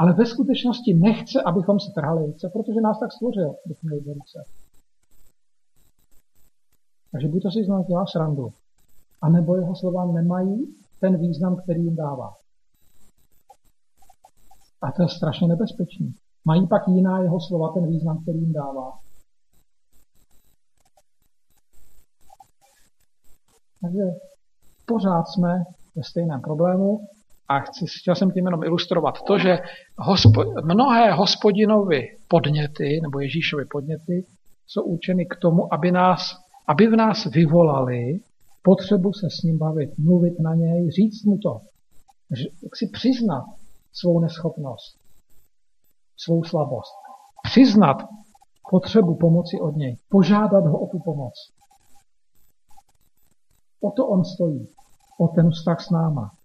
ale 0.00 0.12
ve 0.12 0.26
skutečnosti 0.26 0.94
nechce, 0.94 1.42
abychom 1.42 1.80
se 1.80 1.92
trhali 1.94 2.26
ruce, 2.26 2.48
protože 2.48 2.80
nás 2.80 2.98
tak 3.00 3.12
stvořil, 3.12 3.54
abychom 3.66 3.90
měli 3.90 4.14
ruce. 4.14 4.44
Takže 7.12 7.28
buď 7.28 7.42
to 7.42 7.50
si 7.50 7.64
znovu 7.64 7.84
dělá 7.84 8.06
srandu, 8.06 8.52
anebo 9.22 9.56
jeho 9.56 9.76
slova 9.76 10.12
nemají 10.12 10.76
ten 11.00 11.20
význam, 11.20 11.56
který 11.56 11.84
jim 11.84 11.96
dává. 11.96 12.34
A 14.82 14.92
to 14.92 15.02
je 15.02 15.08
strašně 15.08 15.48
nebezpečný. 15.48 16.14
Mají 16.44 16.68
pak 16.68 16.88
jiná 16.88 17.22
jeho 17.22 17.40
slova 17.40 17.72
ten 17.72 17.86
význam, 17.86 18.22
který 18.22 18.38
jim 18.38 18.52
dává. 18.52 18.98
Takže 23.82 24.02
pořád 24.86 25.24
jsme 25.24 25.64
ve 25.96 26.02
stejném 26.02 26.40
problému 26.40 27.08
a 27.50 27.60
chci, 27.60 27.84
chtěl 28.00 28.14
jsem 28.14 28.30
tím 28.30 28.46
jenom 28.46 28.64
ilustrovat 28.64 29.22
to, 29.22 29.38
že 29.38 29.58
hospo, 29.98 30.44
mnohé 30.64 31.12
hospodinovy 31.12 32.16
podněty 32.28 33.00
nebo 33.02 33.20
Ježíšovy 33.20 33.64
podněty 33.64 34.24
jsou 34.66 34.82
určeny 34.82 35.26
k 35.26 35.36
tomu, 35.36 35.74
aby, 35.74 35.92
nás, 35.92 36.36
aby 36.66 36.86
v 36.86 36.96
nás 36.96 37.24
vyvolali 37.24 38.20
potřebu 38.62 39.12
se 39.12 39.26
s 39.30 39.42
ním 39.42 39.58
bavit, 39.58 39.98
mluvit 39.98 40.40
na 40.40 40.54
něj, 40.54 40.90
říct 40.90 41.24
mu 41.24 41.38
to, 41.38 41.60
jak 42.62 42.76
si 42.76 42.86
přiznat 42.86 43.44
svou 43.92 44.20
neschopnost, 44.20 44.98
svou 46.16 46.44
slabost. 46.44 46.94
Přiznat 47.42 47.96
potřebu 48.70 49.14
pomoci 49.14 49.60
od 49.60 49.76
něj, 49.76 49.96
požádat 50.08 50.66
ho 50.66 50.78
o 50.80 50.86
tu 50.86 50.98
pomoc. 50.98 51.34
O 53.80 53.90
to 53.90 54.06
on 54.06 54.24
stojí, 54.24 54.68
o 55.18 55.28
ten 55.28 55.50
vztah 55.50 55.80
s 55.80 55.90
náma. 55.90 56.39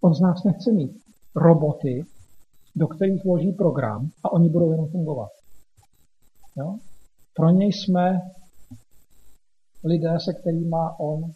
On 0.00 0.14
z 0.14 0.20
nás 0.20 0.44
nechce 0.44 0.72
mít 0.72 1.02
roboty, 1.34 2.04
do 2.76 2.88
kterých 2.88 3.24
vloží 3.24 3.52
program 3.52 4.10
a 4.24 4.32
oni 4.32 4.48
budou 4.48 4.72
jenom 4.72 4.88
fungovat. 4.88 5.30
Jo? 6.56 6.78
Pro 7.34 7.50
něj 7.50 7.72
jsme 7.72 8.20
lidé, 9.84 10.20
se 10.20 10.32
kterými 10.32 10.76
on 10.98 11.32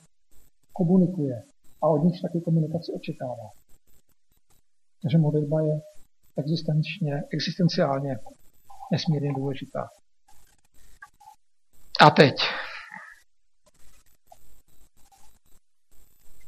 komunikuje 0.73 1.43
a 1.83 1.89
od 1.89 2.05
nich 2.05 2.23
taky 2.23 2.41
komunikaci 2.41 2.93
očekává. 2.93 3.51
Takže 5.03 5.19
modlitba 5.19 5.61
je 5.61 5.81
existenčně, 6.37 7.23
existenciálně 7.33 8.17
nesmírně 8.93 9.33
důležitá. 9.37 9.89
A 12.01 12.11
teď. 12.11 12.35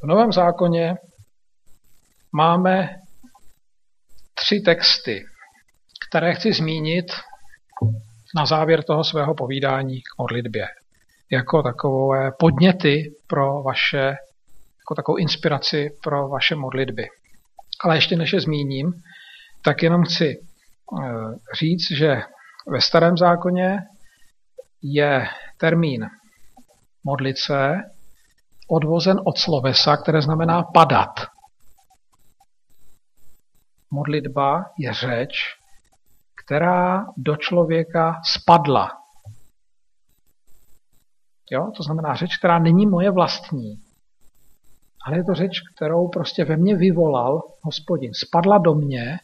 V 0.03 0.07
Novém 0.07 0.33
zákoně 0.33 0.95
máme 2.35 2.89
tři 4.35 4.61
texty, 4.61 5.25
které 6.09 6.35
chci 6.35 6.53
zmínit 6.53 7.07
na 8.37 8.47
závěr 8.47 8.83
toho 8.83 9.05
svého 9.05 9.35
povídání 9.35 10.01
k 10.01 10.19
modlitbě. 10.19 10.67
Jako 11.31 11.63
takové 11.63 12.33
podněty 12.39 13.15
pro 13.27 13.63
vaše, 13.63 14.07
jako 14.79 14.95
takovou 14.97 15.17
inspiraci 15.17 15.91
pro 16.03 16.29
vaše 16.29 16.55
modlitby. 16.55 17.07
Ale 17.85 17.97
ještě 17.97 18.17
než 18.17 18.33
je 18.33 18.41
zmíním, 18.41 18.93
tak 19.65 19.83
jenom 19.83 20.03
chci 20.05 20.37
eh, 20.37 21.05
říct, 21.59 21.91
že 21.91 22.23
ve 22.67 22.81
starém 22.81 23.17
zákoně 23.17 23.79
je 24.83 25.27
termín 25.57 26.07
modlit 27.05 27.39
se 27.39 27.75
odvozen 28.69 29.21
od 29.25 29.39
slovesa, 29.39 29.97
které 29.97 30.23
znamená 30.23 30.63
padat. 30.63 31.34
Modlitba 33.95 34.65
je 34.79 34.95
řeč, 34.95 35.35
která 36.45 37.07
do 37.17 37.37
člověka 37.37 38.21
spadla. 38.25 38.91
Jo? 41.51 41.71
To 41.77 41.83
znamená 41.83 42.15
řeč, 42.15 42.37
která 42.37 42.59
není 42.59 42.87
moje 42.87 43.11
vlastní, 43.11 43.79
ale 45.07 45.17
je 45.17 45.25
to 45.25 45.35
řeč, 45.35 45.61
kterou 45.75 46.09
prostě 46.09 46.45
ve 46.45 46.57
mně 46.57 46.77
vyvolal 46.77 47.43
hospodin. 47.63 48.11
Spadla 48.15 48.59
do 48.59 48.75
mě, 48.75 49.19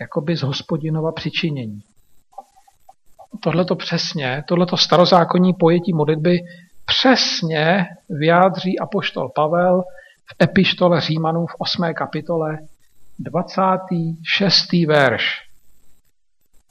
jakoby 0.00 0.36
z 0.36 0.42
hospodinova 0.42 1.12
přičinění. 1.12 1.82
Tohle 3.40 3.64
to 3.64 3.76
přesně, 3.76 4.44
tohleto 4.48 4.76
starozákonní 4.76 5.54
pojetí 5.54 5.92
modlitby 5.92 6.38
přesně 6.84 7.86
vyjádří 8.08 8.78
apoštol 8.78 9.28
Pavel 9.28 9.82
v 10.26 10.42
epištole 10.42 11.00
Římanů 11.00 11.46
v 11.46 11.54
8. 11.58 11.94
kapitole 11.94 12.58
26. 13.22 14.72
verš. 14.86 15.24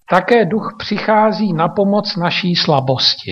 Také 0.10 0.46
duch 0.46 0.76
přichází 0.78 1.54
na 1.54 1.68
pomoc 1.68 2.16
naší 2.16 2.56
slabosti. 2.56 3.32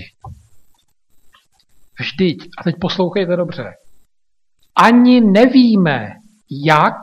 Vždyť, 2.00 2.50
a 2.60 2.64
teď 2.64 2.76
poslouchejte 2.82 3.36
dobře, 3.36 3.74
ani 4.76 5.22
nevíme, 5.22 6.10
jak 6.66 6.96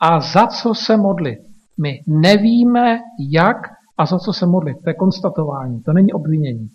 a 0.00 0.20
za 0.20 0.46
co 0.46 0.74
se 0.74 0.96
modlit. 0.96 1.38
My 1.82 2.02
nevíme, 2.06 2.98
jak 3.30 3.56
a 3.98 4.06
za 4.06 4.18
co 4.18 4.32
se 4.32 4.46
modlit. 4.46 4.76
To 4.84 4.90
je 4.90 4.94
konstatování, 4.94 5.82
to 5.82 5.92
není 5.92 6.12
obvinění. 6.12 6.68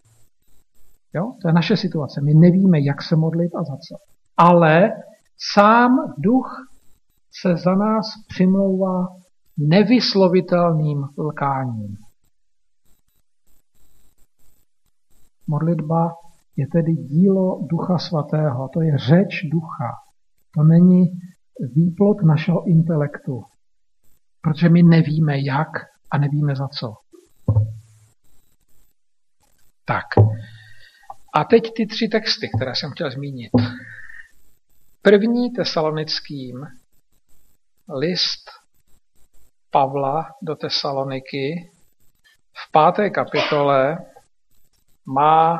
Jo? 1.14 1.34
To 1.42 1.48
je 1.48 1.54
naše 1.54 1.78
situace. 1.78 2.22
My 2.22 2.34
nevíme, 2.34 2.80
jak 2.80 3.02
se 3.02 3.16
modlit 3.16 3.56
a 3.56 3.64
za 3.64 3.78
co. 3.78 3.96
Ale 4.38 4.92
sám 5.54 6.14
duch 6.18 6.68
se 7.42 7.58
za 7.58 7.76
nás 7.76 8.06
přimlouvá 8.28 9.08
nevyslovitelným 9.58 11.04
lkáním. 11.18 11.98
Modlitba 15.48 16.16
je 16.56 16.68
tedy 16.68 16.94
dílo 16.94 17.62
Ducha 17.62 17.98
Svatého, 17.98 18.70
to 18.74 18.82
je 18.82 18.98
řeč 18.98 19.44
Ducha. 19.52 19.92
To 20.56 20.64
není 20.64 21.06
výplot 21.76 22.24
našeho 22.24 22.68
intelektu, 22.68 23.44
protože 24.42 24.70
my 24.70 24.84
nevíme 24.84 25.42
jak 25.42 25.70
a 26.12 26.18
nevíme 26.18 26.56
za 26.56 26.68
co. 26.68 26.94
Tak. 29.86 30.06
A 31.34 31.44
teď 31.44 31.74
ty 31.76 31.86
tři 31.88 32.08
texty, 32.08 32.50
které 32.56 32.76
jsem 32.76 32.92
chtěl 32.92 33.12
zmínit. 33.12 33.52
První 35.02 35.52
tesalonickým 35.52 36.66
list 37.90 38.50
Pavla 39.72 40.32
do 40.42 40.56
Tesaloniky 40.56 41.72
v 42.54 42.72
páté 42.72 43.10
kapitole 43.10 43.98
má 45.06 45.58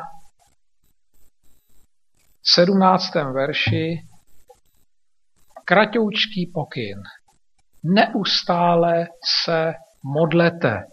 v 2.42 2.50
sedmnáctém 2.54 3.32
verši 3.32 4.08
kratoučký 5.64 6.46
pokyn. 6.54 7.02
Neustále 7.84 9.06
se 9.24 9.74
modlete. 10.02 10.84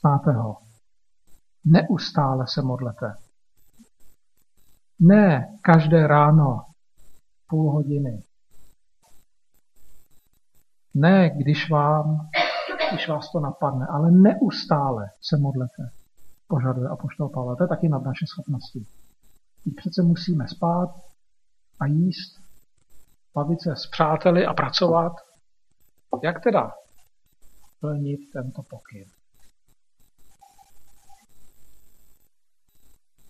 Znáte 0.00 0.32
ho? 0.32 0.56
Neustále 1.64 2.44
se 2.48 2.62
modlete. 2.62 3.14
Ne 5.00 5.58
každé 5.62 6.06
ráno 6.06 6.64
půl 7.48 7.72
hodiny. 7.72 8.22
Ne, 10.94 11.30
když 11.30 11.70
vám, 11.70 12.28
když 12.92 13.08
vás 13.08 13.32
to 13.32 13.40
napadne, 13.40 13.86
ale 13.86 14.10
neustále 14.10 15.10
se 15.20 15.36
modlete, 15.36 15.90
požaduje 16.48 16.88
apoštol 16.88 17.28
Pavel. 17.28 17.56
To 17.56 17.64
je 17.64 17.68
taky 17.68 17.88
nad 17.88 18.02
naše 18.02 18.26
schopnosti. 18.26 18.86
Teď 19.64 19.74
přece 19.76 20.02
musíme 20.02 20.48
spát 20.48 20.90
a 21.80 21.86
jíst, 21.86 22.40
bavit 23.34 23.60
se 23.60 23.76
s 23.76 23.86
přáteli 23.86 24.46
a 24.46 24.54
pracovat. 24.54 25.12
Jak 26.22 26.42
teda 26.42 26.72
plnit 27.80 28.20
tento 28.32 28.62
pokyn? 28.62 29.04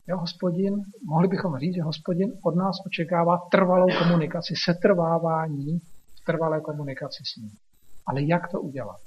Jo, 0.06 0.16
hospodin, 0.16 0.84
mohli 1.04 1.28
bychom 1.28 1.58
říct, 1.58 1.74
že 1.74 1.82
hospodin 1.82 2.32
od 2.42 2.56
nás 2.56 2.76
očekává 2.86 3.38
trvalou 3.50 3.86
komunikaci, 3.98 4.54
setrvávání 4.64 5.80
trvalé 6.32 6.60
komunikaci 6.60 7.22
s 7.26 7.36
ním. 7.36 7.50
Ale 8.06 8.22
jak 8.22 8.48
to 8.48 8.60
udělat? 8.60 9.00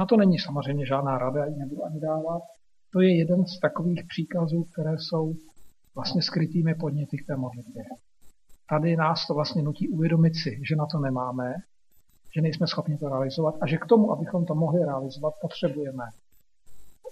Na 0.00 0.06
to 0.06 0.16
není 0.16 0.38
samozřejmě 0.38 0.86
žádná 0.86 1.18
rada, 1.18 1.46
ji 1.46 1.56
nebudu 1.56 1.84
ani 1.84 2.00
dávat. 2.00 2.42
To 2.92 3.00
je 3.00 3.18
jeden 3.18 3.46
z 3.46 3.60
takových 3.60 4.02
příkazů, 4.08 4.64
které 4.64 4.98
jsou 4.98 5.34
vlastně 5.94 6.22
skrytými 6.22 6.74
podněty 6.74 7.16
k 7.18 7.26
té 7.26 7.36
modlitbě. 7.36 7.84
Tady 8.68 8.96
nás 8.96 9.26
to 9.26 9.34
vlastně 9.34 9.62
nutí 9.62 9.88
uvědomit 9.88 10.34
si, 10.34 10.60
že 10.68 10.76
na 10.76 10.86
to 10.86 10.98
nemáme, 10.98 11.54
že 12.34 12.40
nejsme 12.40 12.66
schopni 12.66 12.98
to 12.98 13.08
realizovat 13.08 13.54
a 13.60 13.66
že 13.66 13.76
k 13.78 13.86
tomu, 13.86 14.12
abychom 14.12 14.46
to 14.46 14.54
mohli 14.54 14.84
realizovat, 14.84 15.34
potřebujeme 15.40 16.04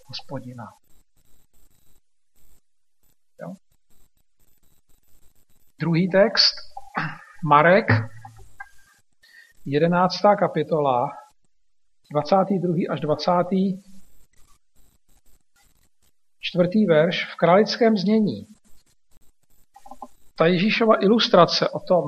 hospodina. 0.07 0.65
Jo? 3.41 3.55
Druhý 5.81 6.11
text, 6.11 6.55
Marek, 7.45 7.87
11. 9.65 10.15
kapitola, 10.39 11.11
22. 12.11 12.75
až 12.91 13.01
20. 13.01 13.33
čtvrtý 16.41 16.87
verš 16.87 17.25
v 17.25 17.37
králickém 17.37 17.97
znění. 17.97 18.47
Ta 20.39 20.47
Ježíšova 20.47 21.03
ilustrace 21.03 21.69
o 21.69 21.81
tom, 21.81 22.05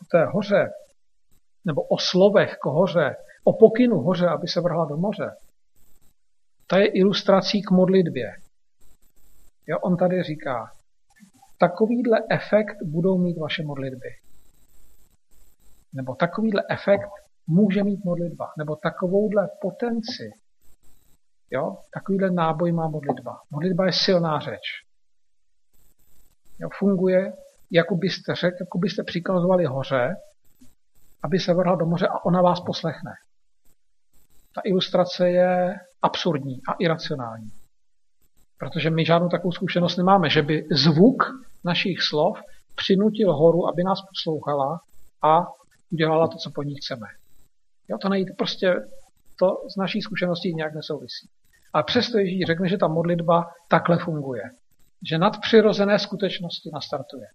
o 0.00 0.04
té 0.10 0.24
hoře, 0.24 0.70
nebo 1.64 1.82
o 1.82 1.98
slovech 1.98 2.56
k 2.62 2.64
hoře, 2.64 3.16
o 3.44 3.52
pokynu 3.52 3.96
hoře, 3.96 4.28
aby 4.28 4.48
se 4.48 4.60
vrhla 4.60 4.84
do 4.84 4.96
moře, 4.96 5.30
ta 6.66 6.78
je 6.78 6.86
ilustrací 6.86 7.62
k 7.62 7.70
modlitbě. 7.70 8.32
Jo, 9.66 9.78
on 9.78 9.96
tady 9.96 10.22
říká, 10.22 10.72
takovýhle 11.58 12.18
efekt 12.30 12.76
budou 12.84 13.18
mít 13.18 13.38
vaše 13.38 13.62
modlitby. 13.62 14.08
Nebo 15.92 16.14
takovýhle 16.14 16.62
efekt 16.68 17.10
může 17.46 17.84
mít 17.84 18.04
modlitba. 18.04 18.52
Nebo 18.58 18.76
takovouhle 18.76 19.48
potenci. 19.60 20.30
Jo? 21.50 21.76
Takovýhle 21.94 22.30
náboj 22.30 22.72
má 22.72 22.88
modlitba. 22.88 23.40
Modlitba 23.50 23.86
je 23.86 23.92
silná 23.92 24.40
řeč. 24.40 24.62
Jo? 26.58 26.68
Funguje, 26.78 27.32
jako 27.70 27.96
byste 27.96 28.34
řekl, 28.34 28.56
jako 28.60 28.78
byste 28.78 29.04
přikazovali 29.04 29.64
hoře, 29.64 30.16
aby 31.22 31.38
se 31.38 31.54
vrhla 31.54 31.76
do 31.76 31.86
moře 31.86 32.08
a 32.08 32.24
ona 32.24 32.42
vás 32.42 32.60
poslechne. 32.60 33.10
Ta 34.54 34.60
ilustrace 34.64 35.30
je 35.30 35.74
absurdní 36.02 36.60
a 36.68 36.72
iracionální. 36.78 37.50
Protože 38.58 38.90
my 38.90 39.04
žádnou 39.04 39.28
takovou 39.28 39.52
zkušenost 39.52 39.96
nemáme, 39.96 40.30
že 40.30 40.42
by 40.42 40.66
zvuk 40.72 41.22
našich 41.64 42.02
slov 42.02 42.38
přinutil 42.74 43.32
horu, 43.32 43.68
aby 43.68 43.84
nás 43.84 44.00
poslouchala 44.08 44.80
a 45.22 45.46
udělala 45.92 46.28
to, 46.28 46.38
co 46.38 46.50
po 46.50 46.62
ní 46.62 46.74
chceme. 46.74 47.06
Jo, 47.88 47.98
to 47.98 48.08
nejde, 48.08 48.32
prostě 48.32 48.74
to 49.38 49.62
z 49.70 49.76
naší 49.76 50.02
zkušeností 50.02 50.54
nějak 50.54 50.74
nesouvisí. 50.74 51.28
Ale 51.72 51.84
přesto 51.84 52.18
Ježíš 52.18 52.46
řekne, 52.46 52.68
že 52.68 52.78
ta 52.78 52.88
modlitba 52.88 53.50
takhle 53.68 53.98
funguje. 53.98 54.42
Že 55.08 55.18
nadpřirozené 55.18 55.98
skutečnosti 55.98 56.70
nastartuje. 56.72 57.26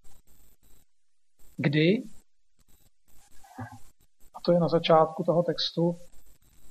Kdy? 1.58 2.04
A 4.36 4.42
to 4.46 4.52
je 4.52 4.60
na 4.60 4.68
začátku 4.68 5.24
toho 5.24 5.44
textu. 5.44 5.96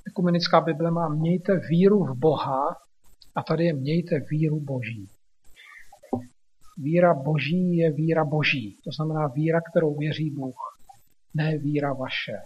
Ekumenická 0.07 0.61
Bible 0.61 0.91
má 0.91 1.09
mějte 1.09 1.57
víru 1.57 2.05
v 2.05 2.19
Boha 2.19 2.77
a 3.35 3.43
tady 3.43 3.65
je 3.65 3.73
mějte 3.73 4.21
víru 4.31 4.61
Boží. 4.61 5.09
Víra 6.79 7.15
Boží 7.15 7.77
je 7.77 7.93
víra 7.93 8.25
Boží. 8.25 8.79
To 8.85 8.91
znamená 8.91 9.27
víra, 9.27 9.61
kterou 9.71 9.95
věří 9.95 10.31
Bůh. 10.31 10.74
Ne 11.35 11.59
víra 11.59 11.93
vaše. 11.93 12.43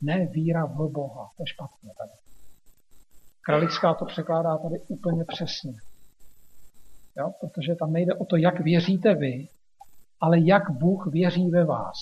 Ne 0.00 0.26
víra 0.26 0.66
v 0.66 0.90
Boha. 0.90 1.30
To 1.36 1.42
je 1.42 1.46
špatně 1.46 1.90
tady. 1.98 2.10
Kralická 3.40 3.94
to 3.94 4.04
překládá 4.04 4.58
tady 4.58 4.80
úplně 4.80 5.24
přesně. 5.24 5.74
Jo? 7.18 7.32
Protože 7.40 7.74
tam 7.74 7.92
nejde 7.92 8.14
o 8.14 8.24
to, 8.24 8.36
jak 8.36 8.60
věříte 8.60 9.14
vy, 9.14 9.48
ale 10.20 10.40
jak 10.40 10.70
Bůh 10.70 11.06
věří 11.06 11.50
ve 11.50 11.64
vás. 11.64 11.96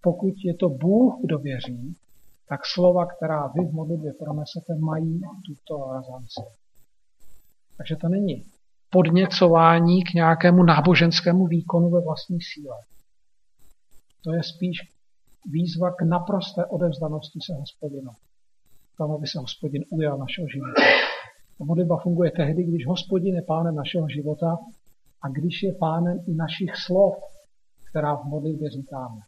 Pokud 0.00 0.34
je 0.44 0.54
to 0.54 0.68
Bůh, 0.68 1.14
kdo 1.24 1.38
věří, 1.38 1.96
tak 2.48 2.60
slova, 2.66 3.06
která 3.06 3.46
vy 3.46 3.64
v 3.64 3.72
modlitbě 3.72 4.12
pronesete, 4.12 4.74
mají 4.74 5.20
tuto 5.46 5.92
razanci. 5.92 6.42
Takže 7.76 7.96
to 7.96 8.08
není 8.08 8.44
podněcování 8.90 10.04
k 10.04 10.14
nějakému 10.14 10.62
náboženskému 10.62 11.46
výkonu 11.46 11.90
ve 11.90 12.00
vlastní 12.00 12.38
síle. 12.40 12.76
To 14.26 14.32
je 14.32 14.42
spíš 14.42 14.76
výzva 15.50 15.90
k 15.90 16.02
naprosté 16.02 16.66
odevzdanosti 16.66 17.38
se 17.42 17.54
hospodinu. 17.54 18.10
Tam, 18.98 19.12
aby 19.12 19.26
se 19.26 19.38
hospodin 19.38 19.84
ujal 19.90 20.18
našeho 20.18 20.48
života. 20.48 20.82
A 21.60 21.64
modlitba 21.64 21.96
funguje 21.96 22.30
tehdy, 22.30 22.64
když 22.64 22.86
hospodin 22.86 23.34
je 23.34 23.42
pánem 23.42 23.74
našeho 23.74 24.08
života 24.08 24.58
a 25.22 25.28
když 25.28 25.62
je 25.62 25.72
pánem 25.72 26.18
i 26.26 26.34
našich 26.34 26.76
slov, 26.76 27.14
která 27.90 28.16
v 28.16 28.24
modlitbě 28.24 28.70
říkáme. 28.70 29.20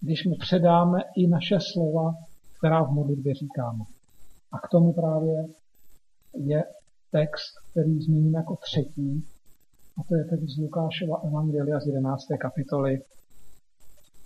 Když 0.00 0.24
mu 0.24 0.36
předáme 0.36 1.00
i 1.16 1.26
naše 1.26 1.58
slova, 1.72 2.14
která 2.58 2.84
v 2.84 2.90
modlitbě 2.90 3.34
říkáme. 3.34 3.84
A 4.52 4.58
k 4.58 4.68
tomu 4.68 4.92
právě 4.92 5.46
je 6.34 6.64
text, 7.10 7.54
který 7.70 8.00
zmíním 8.00 8.34
jako 8.34 8.56
třetí, 8.56 9.24
a 9.98 10.02
to 10.08 10.14
je 10.14 10.24
text 10.24 10.54
z 10.54 10.58
Lukášova 10.58 11.20
Evangelia 11.24 11.80
z 11.80 11.86
11. 11.86 12.22
kapitoly. 12.40 13.00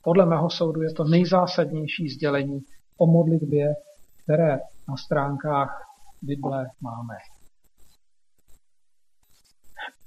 Podle 0.09 0.27
mého 0.27 0.51
soudu 0.51 0.83
je 0.83 0.93
to 0.93 1.05
nejzásadnější 1.05 2.09
sdělení 2.09 2.65
o 2.97 3.07
modlitbě, 3.07 3.75
které 4.23 4.61
na 4.89 4.97
stránkách 4.97 5.83
Bible 6.23 6.67
máme. 6.81 7.15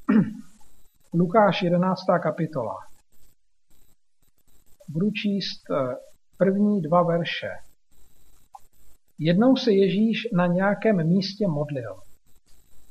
Lukáš 1.14 1.62
11. 1.62 2.02
kapitola. 2.24 2.76
Budu 4.90 5.12
číst 5.12 5.62
eh, 5.72 5.96
první 6.38 6.82
dva 6.82 7.04
verše. 7.04 7.50
Jednou 9.20 9.56
se 9.56 9.72
Ježíš 9.72 10.28
na 10.34 10.48
nějakém 10.48 11.08
místě 11.08 11.48
modlil. 11.48 12.00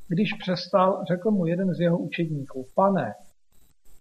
Když 0.07 0.33
přestal, 0.33 1.03
řekl 1.07 1.31
mu 1.31 1.45
jeden 1.45 1.73
z 1.73 1.79
jeho 1.79 1.97
učedníků, 1.97 2.67
pane, 2.75 3.13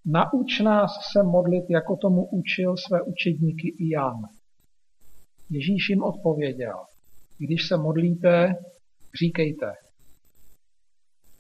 nauč 0.05 0.61
nás 0.61 0.91
se 1.13 1.23
modlit, 1.23 1.65
jako 1.71 1.97
tomu 1.97 2.27
učil 2.27 2.77
své 2.77 3.03
učedníky 3.03 3.69
i 3.69 3.91
Jan. 3.95 4.23
Ježíš 5.51 5.89
jim 5.89 6.03
odpověděl, 6.03 6.75
když 7.39 7.69
se 7.69 7.77
modlíte, 7.77 8.55
říkejte. 9.21 9.67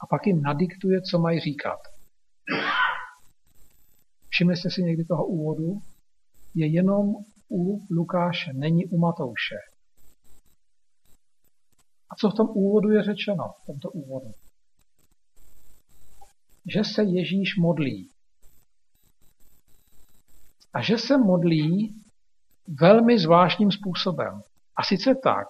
A 0.01 0.07
pak 0.07 0.27
jim 0.27 0.43
nadiktuje, 0.43 1.03
co 1.03 1.19
mají 1.19 1.41
říkat. 1.41 1.79
Všimli 4.29 4.57
jste 4.57 4.71
si 4.71 4.83
někdy 4.83 5.05
toho 5.05 5.27
úvodu? 5.27 5.83
Je 6.55 6.67
jenom 6.67 7.15
u 7.51 7.87
Lukáše, 7.91 8.53
není 8.53 8.87
u 8.87 8.99
Matouše. 8.99 9.57
A 12.11 12.15
co 12.19 12.31
v 12.31 12.35
tom 12.35 12.49
úvodu 12.55 12.91
je 12.91 13.03
řečeno, 13.03 13.45
v 13.63 13.67
tomto 13.67 13.91
úvodu? 13.91 14.31
Že 16.75 16.85
se 16.85 17.03
Ježíš 17.03 17.57
modlí. 17.57 18.11
A 20.75 20.83
že 20.83 20.99
se 20.99 21.19
modlí 21.19 21.95
velmi 22.81 23.19
zvláštním 23.19 23.71
způsobem. 23.71 24.41
A 24.77 24.83
sice 24.83 25.15
tak, 25.23 25.47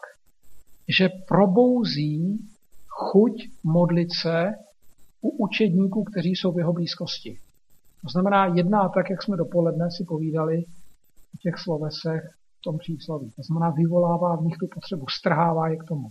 že 0.88 1.08
probouzí 1.28 2.48
chuť 2.88 3.32
modlit 3.64 4.08
se 4.22 4.50
u 5.20 5.30
učedníků, 5.44 6.04
kteří 6.04 6.30
jsou 6.30 6.52
v 6.52 6.58
jeho 6.58 6.72
blízkosti. 6.72 7.38
To 8.02 8.08
znamená, 8.08 8.46
jedná 8.46 8.88
tak, 8.88 9.10
jak 9.10 9.22
jsme 9.22 9.36
dopoledne 9.36 9.90
si 9.90 10.04
povídali 10.04 10.58
o 11.34 11.36
těch 11.42 11.58
slovesech 11.58 12.22
v 12.58 12.62
tom 12.62 12.78
přísloví. 12.78 13.30
To 13.36 13.42
znamená, 13.42 13.70
vyvolává 13.70 14.36
v 14.36 14.42
nich 14.42 14.56
tu 14.58 14.66
potřebu, 14.74 15.08
strhává 15.08 15.68
je 15.68 15.76
k 15.76 15.84
tomu. 15.84 16.08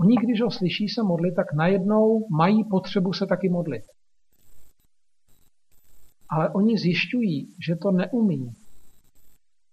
Oni, 0.00 0.16
když 0.16 0.40
ho 0.40 0.50
slyší 0.50 0.88
se 0.88 1.02
modlit, 1.02 1.34
tak 1.34 1.52
najednou 1.52 2.26
mají 2.30 2.64
potřebu 2.64 3.12
se 3.12 3.26
taky 3.26 3.48
modlit. 3.48 3.82
Ale 6.32 6.50
oni 6.50 6.78
zjišťují, 6.78 7.54
že 7.66 7.76
to 7.76 7.90
neumí. 7.90 8.52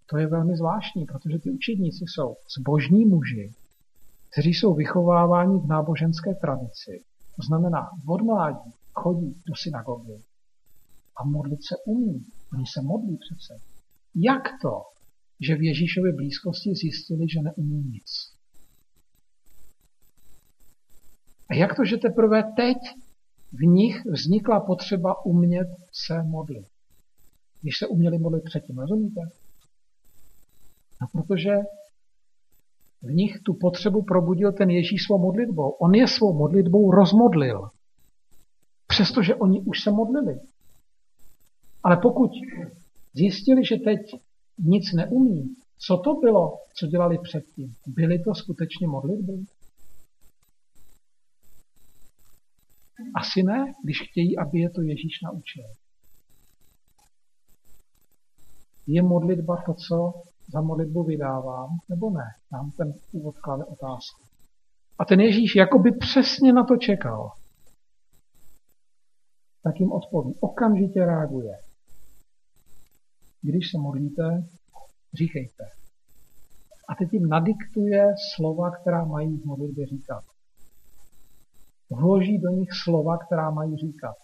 To 0.09 0.17
je 0.17 0.27
velmi 0.27 0.55
zvláštní, 0.55 1.05
protože 1.05 1.39
ty 1.39 1.51
učedníci 1.51 2.03
jsou 2.07 2.35
zbožní 2.57 3.05
muži, 3.05 3.51
kteří 4.31 4.53
jsou 4.53 4.73
vychováváni 4.73 5.59
v 5.59 5.67
náboženské 5.67 6.33
tradici. 6.33 7.03
To 7.35 7.41
znamená, 7.47 7.89
od 8.07 8.21
mládí 8.21 8.71
chodí 8.93 9.41
do 9.47 9.55
synagogy 9.55 10.23
a 11.17 11.23
modlit 11.23 11.59
se 11.63 11.75
umí. 11.85 12.25
Oni 12.53 12.65
se 12.73 12.81
modlí 12.81 13.17
přece. 13.17 13.53
Jak 14.15 14.43
to, 14.61 14.81
že 15.39 15.55
v 15.55 15.63
Ježíšově 15.63 16.13
blízkosti 16.13 16.75
zjistili, 16.75 17.29
že 17.29 17.39
neumí 17.41 17.83
nic? 17.83 18.09
A 21.49 21.53
jak 21.55 21.75
to, 21.75 21.85
že 21.85 21.97
teprve 21.97 22.43
teď 22.43 22.77
v 23.51 23.61
nich 23.61 24.05
vznikla 24.05 24.59
potřeba 24.59 25.25
umět 25.25 25.67
se 25.91 26.23
modlit? 26.23 26.67
Když 27.61 27.77
se 27.77 27.87
uměli 27.87 28.17
modlit 28.17 28.43
předtím, 28.43 28.77
rozumíte? 28.77 29.21
No 31.01 31.07
protože 31.11 31.55
v 33.01 33.11
nich 33.11 33.39
tu 33.43 33.53
potřebu 33.53 34.01
probudil 34.01 34.51
ten 34.51 34.69
Ježíš 34.69 35.03
svou 35.03 35.17
modlitbou. 35.17 35.69
On 35.69 35.95
je 35.95 36.07
svou 36.07 36.33
modlitbou 36.33 36.91
rozmodlil. 36.91 37.69
Přestože 38.87 39.35
oni 39.35 39.61
už 39.61 39.83
se 39.83 39.91
modlili. 39.91 40.39
Ale 41.83 41.97
pokud 41.97 42.31
zjistili, 43.13 43.65
že 43.65 43.75
teď 43.75 43.99
nic 44.57 44.93
neumí, 44.93 45.55
co 45.77 45.97
to 45.97 46.13
bylo, 46.13 46.57
co 46.75 46.87
dělali 46.87 47.17
předtím? 47.23 47.73
Byly 47.87 48.19
to 48.19 48.35
skutečně 48.35 48.87
modlitby? 48.87 49.33
Asi 53.15 53.43
ne, 53.43 53.73
když 53.83 54.01
chtějí, 54.09 54.37
aby 54.37 54.59
je 54.59 54.69
to 54.69 54.81
Ježíš 54.81 55.21
naučil. 55.21 55.65
Je 58.87 59.01
modlitba 59.01 59.63
to, 59.65 59.73
co 59.73 60.13
za 60.47 60.61
modlitbu 60.61 61.03
vydávám, 61.03 61.69
nebo 61.89 62.09
ne? 62.09 62.25
Nám 62.51 62.71
ten 62.71 62.93
úvod 63.11 63.37
klade 63.37 63.65
otázku. 63.65 64.23
A 64.99 65.05
ten 65.05 65.19
Ježíš 65.19 65.55
jakoby 65.55 65.91
přesně 65.91 66.53
na 66.53 66.63
to 66.63 66.77
čekal. 66.77 67.31
Tak 69.63 69.79
jim 69.79 69.91
odpoví. 69.91 70.35
Okamžitě 70.39 71.05
reaguje. 71.05 71.59
Když 73.41 73.71
se 73.71 73.77
modlíte, 73.77 74.43
říkejte. 75.13 75.63
A 76.89 76.95
teď 76.95 77.13
jim 77.13 77.29
nadiktuje 77.29 78.13
slova, 78.35 78.71
která 78.71 79.05
mají 79.05 79.37
v 79.37 79.45
modlitbě 79.45 79.85
říkat. 79.85 80.23
Vloží 81.89 82.37
do 82.37 82.49
nich 82.49 82.69
slova, 82.83 83.17
která 83.17 83.51
mají 83.51 83.77
říkat. 83.77 84.15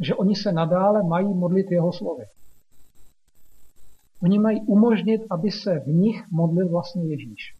Že 0.00 0.14
oni 0.14 0.36
se 0.36 0.52
nadále 0.52 1.02
mají 1.02 1.34
modlit 1.34 1.70
jeho 1.70 1.92
slovy. 1.92 2.24
Oni 4.22 4.38
mají 4.38 4.60
umožnit, 4.60 5.20
aby 5.30 5.50
se 5.50 5.80
v 5.80 5.86
nich 5.86 6.24
modlil 6.30 6.68
vlastně 6.68 7.04
Ježíš. 7.04 7.58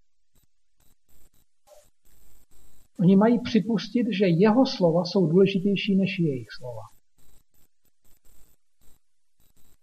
Oni 3.00 3.16
mají 3.16 3.40
připustit, 3.40 4.06
že 4.18 4.26
jeho 4.26 4.66
slova 4.66 5.04
jsou 5.04 5.26
důležitější 5.26 5.96
než 5.96 6.18
jejich 6.18 6.48
slova. 6.50 6.82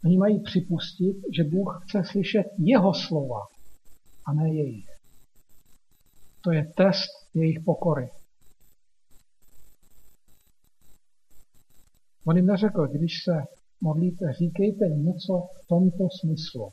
Oni 0.05 0.17
mají 0.17 0.39
připustit, 0.39 1.17
že 1.35 1.43
Bůh 1.43 1.81
chce 1.83 2.03
slyšet 2.03 2.45
jeho 2.57 2.93
slova 2.93 3.41
a 4.25 4.33
ne 4.33 4.53
jejich. 4.53 4.89
To 6.41 6.51
je 6.51 6.71
test 6.77 7.09
jejich 7.33 7.59
pokory. 7.65 8.09
On 12.27 12.35
jim 12.38 12.45
neřekl, 12.45 12.88
když 12.88 13.23
se 13.23 13.43
modlíte, 13.81 14.33
říkejte 14.33 14.85
něco 14.88 15.33
v 15.53 15.67
tomto 15.67 16.07
smyslu. 16.19 16.71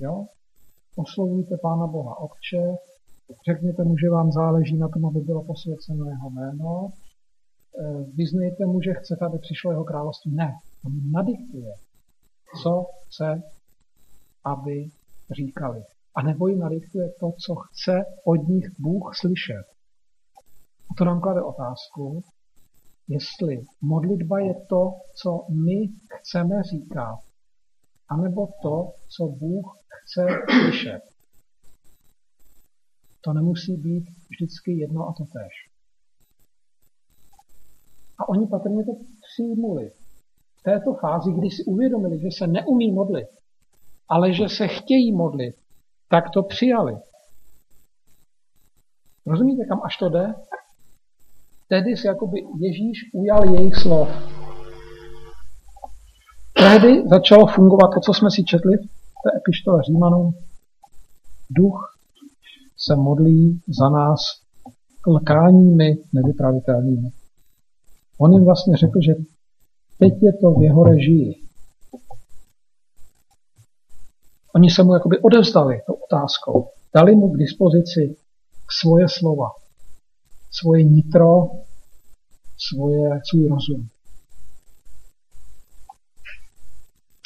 Jo? 0.00 0.26
Oslovujte 0.96 1.56
Pána 1.62 1.86
Boha 1.86 2.20
Otče, 2.20 2.74
řekněte 3.50 3.84
mu, 3.84 3.98
že 3.98 4.10
vám 4.10 4.32
záleží 4.32 4.76
na 4.76 4.88
tom, 4.88 5.06
aby 5.06 5.20
bylo 5.20 5.44
posvěceno 5.44 6.06
jeho 6.06 6.30
jméno, 6.30 6.88
eh, 6.88 8.04
vyznejte 8.14 8.66
mu, 8.66 8.80
že 8.82 8.94
chcete, 8.94 9.26
aby 9.26 9.38
přišlo 9.38 9.70
jeho 9.70 9.84
království. 9.84 10.34
Ne, 10.34 10.52
on 10.84 11.10
nadiktuje, 11.12 11.72
co 12.62 12.86
chce, 13.06 13.42
aby 14.44 14.90
říkali. 15.30 15.82
A 16.14 16.22
nebo 16.22 16.48
jim 16.48 16.58
nadiktuje 16.58 17.12
to, 17.20 17.32
co 17.46 17.54
chce 17.54 18.04
od 18.24 18.48
nich 18.48 18.66
Bůh 18.78 19.12
slyšet. 19.20 19.64
A 20.90 20.94
to 20.98 21.04
nám 21.04 21.20
klade 21.20 21.42
otázku, 21.42 22.22
jestli 23.08 23.64
modlitba 23.80 24.38
je 24.38 24.54
to, 24.68 24.92
co 25.14 25.46
my 25.50 25.88
chceme 26.08 26.62
říkat, 26.62 27.18
anebo 28.08 28.48
to, 28.62 28.92
co 29.08 29.26
Bůh 29.26 29.78
chce 29.88 30.26
slyšet. 30.50 31.00
To 33.20 33.32
nemusí 33.32 33.76
být 33.76 34.04
vždycky 34.30 34.72
jedno 34.72 35.08
a 35.08 35.12
to 35.12 35.24
tež. 35.24 35.70
A 38.18 38.28
oni 38.28 38.46
patrně 38.46 38.84
to 38.84 38.92
přijmuli. 39.22 39.92
V 40.56 40.62
této 40.62 40.94
fázi, 40.94 41.32
kdy 41.32 41.50
si 41.50 41.64
uvědomili, 41.64 42.20
že 42.20 42.28
se 42.38 42.46
neumí 42.46 42.92
modlit, 42.92 43.28
ale 44.08 44.32
že 44.32 44.48
se 44.48 44.68
chtějí 44.68 45.12
modlit, 45.12 45.56
tak 46.08 46.24
to 46.30 46.42
přijali. 46.42 46.96
Rozumíte, 49.26 49.64
kam 49.64 49.80
až 49.84 49.96
to 49.96 50.08
jde? 50.08 50.34
Tehdy 51.68 51.96
se 51.96 52.08
jakoby 52.08 52.38
Ježíš 52.60 52.98
ujal 53.12 53.54
jejich 53.54 53.74
slov. 53.74 54.08
Tehdy 56.52 57.08
začalo 57.08 57.46
fungovat 57.46 57.88
to, 57.94 58.00
co 58.00 58.14
jsme 58.14 58.30
si 58.30 58.44
četli 58.44 58.76
v 58.76 59.20
té 59.24 59.36
epištole 59.36 59.82
Římanům. 59.82 60.34
Duch 61.50 61.96
se 62.76 62.96
modlí 62.96 63.60
za 63.78 63.88
nás 63.88 64.20
lkáními 65.06 65.96
nevypravitelnými. 66.12 67.10
On 68.18 68.32
jim 68.32 68.44
vlastně 68.44 68.76
řekl, 68.76 69.00
že 69.02 69.14
teď 69.98 70.12
je 70.22 70.32
to 70.32 70.50
v 70.50 70.62
jeho 70.62 70.84
režii. 70.84 71.34
Oni 74.54 74.70
se 74.70 74.82
mu 74.82 74.94
jakoby 74.94 75.18
odevzdali 75.18 75.80
tou 75.86 75.94
otázkou. 75.94 76.68
Dali 76.94 77.16
mu 77.16 77.30
k 77.30 77.38
dispozici 77.38 78.16
svoje 78.70 79.06
slova, 79.08 79.46
svoje 80.50 80.82
nitro, 80.82 81.50
svoje, 82.56 83.20
svůj 83.30 83.48
rozum. 83.48 83.88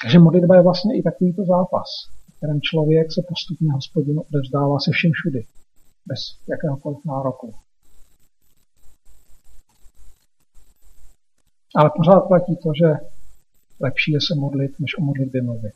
Takže 0.03 0.19
modlitba 0.19 0.57
je 0.57 0.63
vlastně 0.63 0.99
i 0.99 1.03
takovýto 1.03 1.45
zápas, 1.45 1.89
v 2.33 2.37
kterém 2.37 2.61
člověk 2.61 3.13
se 3.13 3.23
postupně 3.29 3.73
hospodinu 3.73 4.23
odevzdává 4.23 4.79
se 4.81 4.91
všem 4.93 5.11
všudy, 5.15 5.47
bez 6.07 6.21
jakéhokoliv 6.49 6.99
nároku. 7.05 7.55
Ale 11.77 11.91
pořád 11.97 12.21
platí 12.21 12.57
to, 12.57 12.71
že 12.83 12.89
lepší 13.81 14.13
je 14.13 14.21
se 14.21 14.35
modlit, 14.35 14.81
než 14.81 14.99
o 14.99 15.01
modlitbě 15.03 15.43
mluvit. 15.43 15.75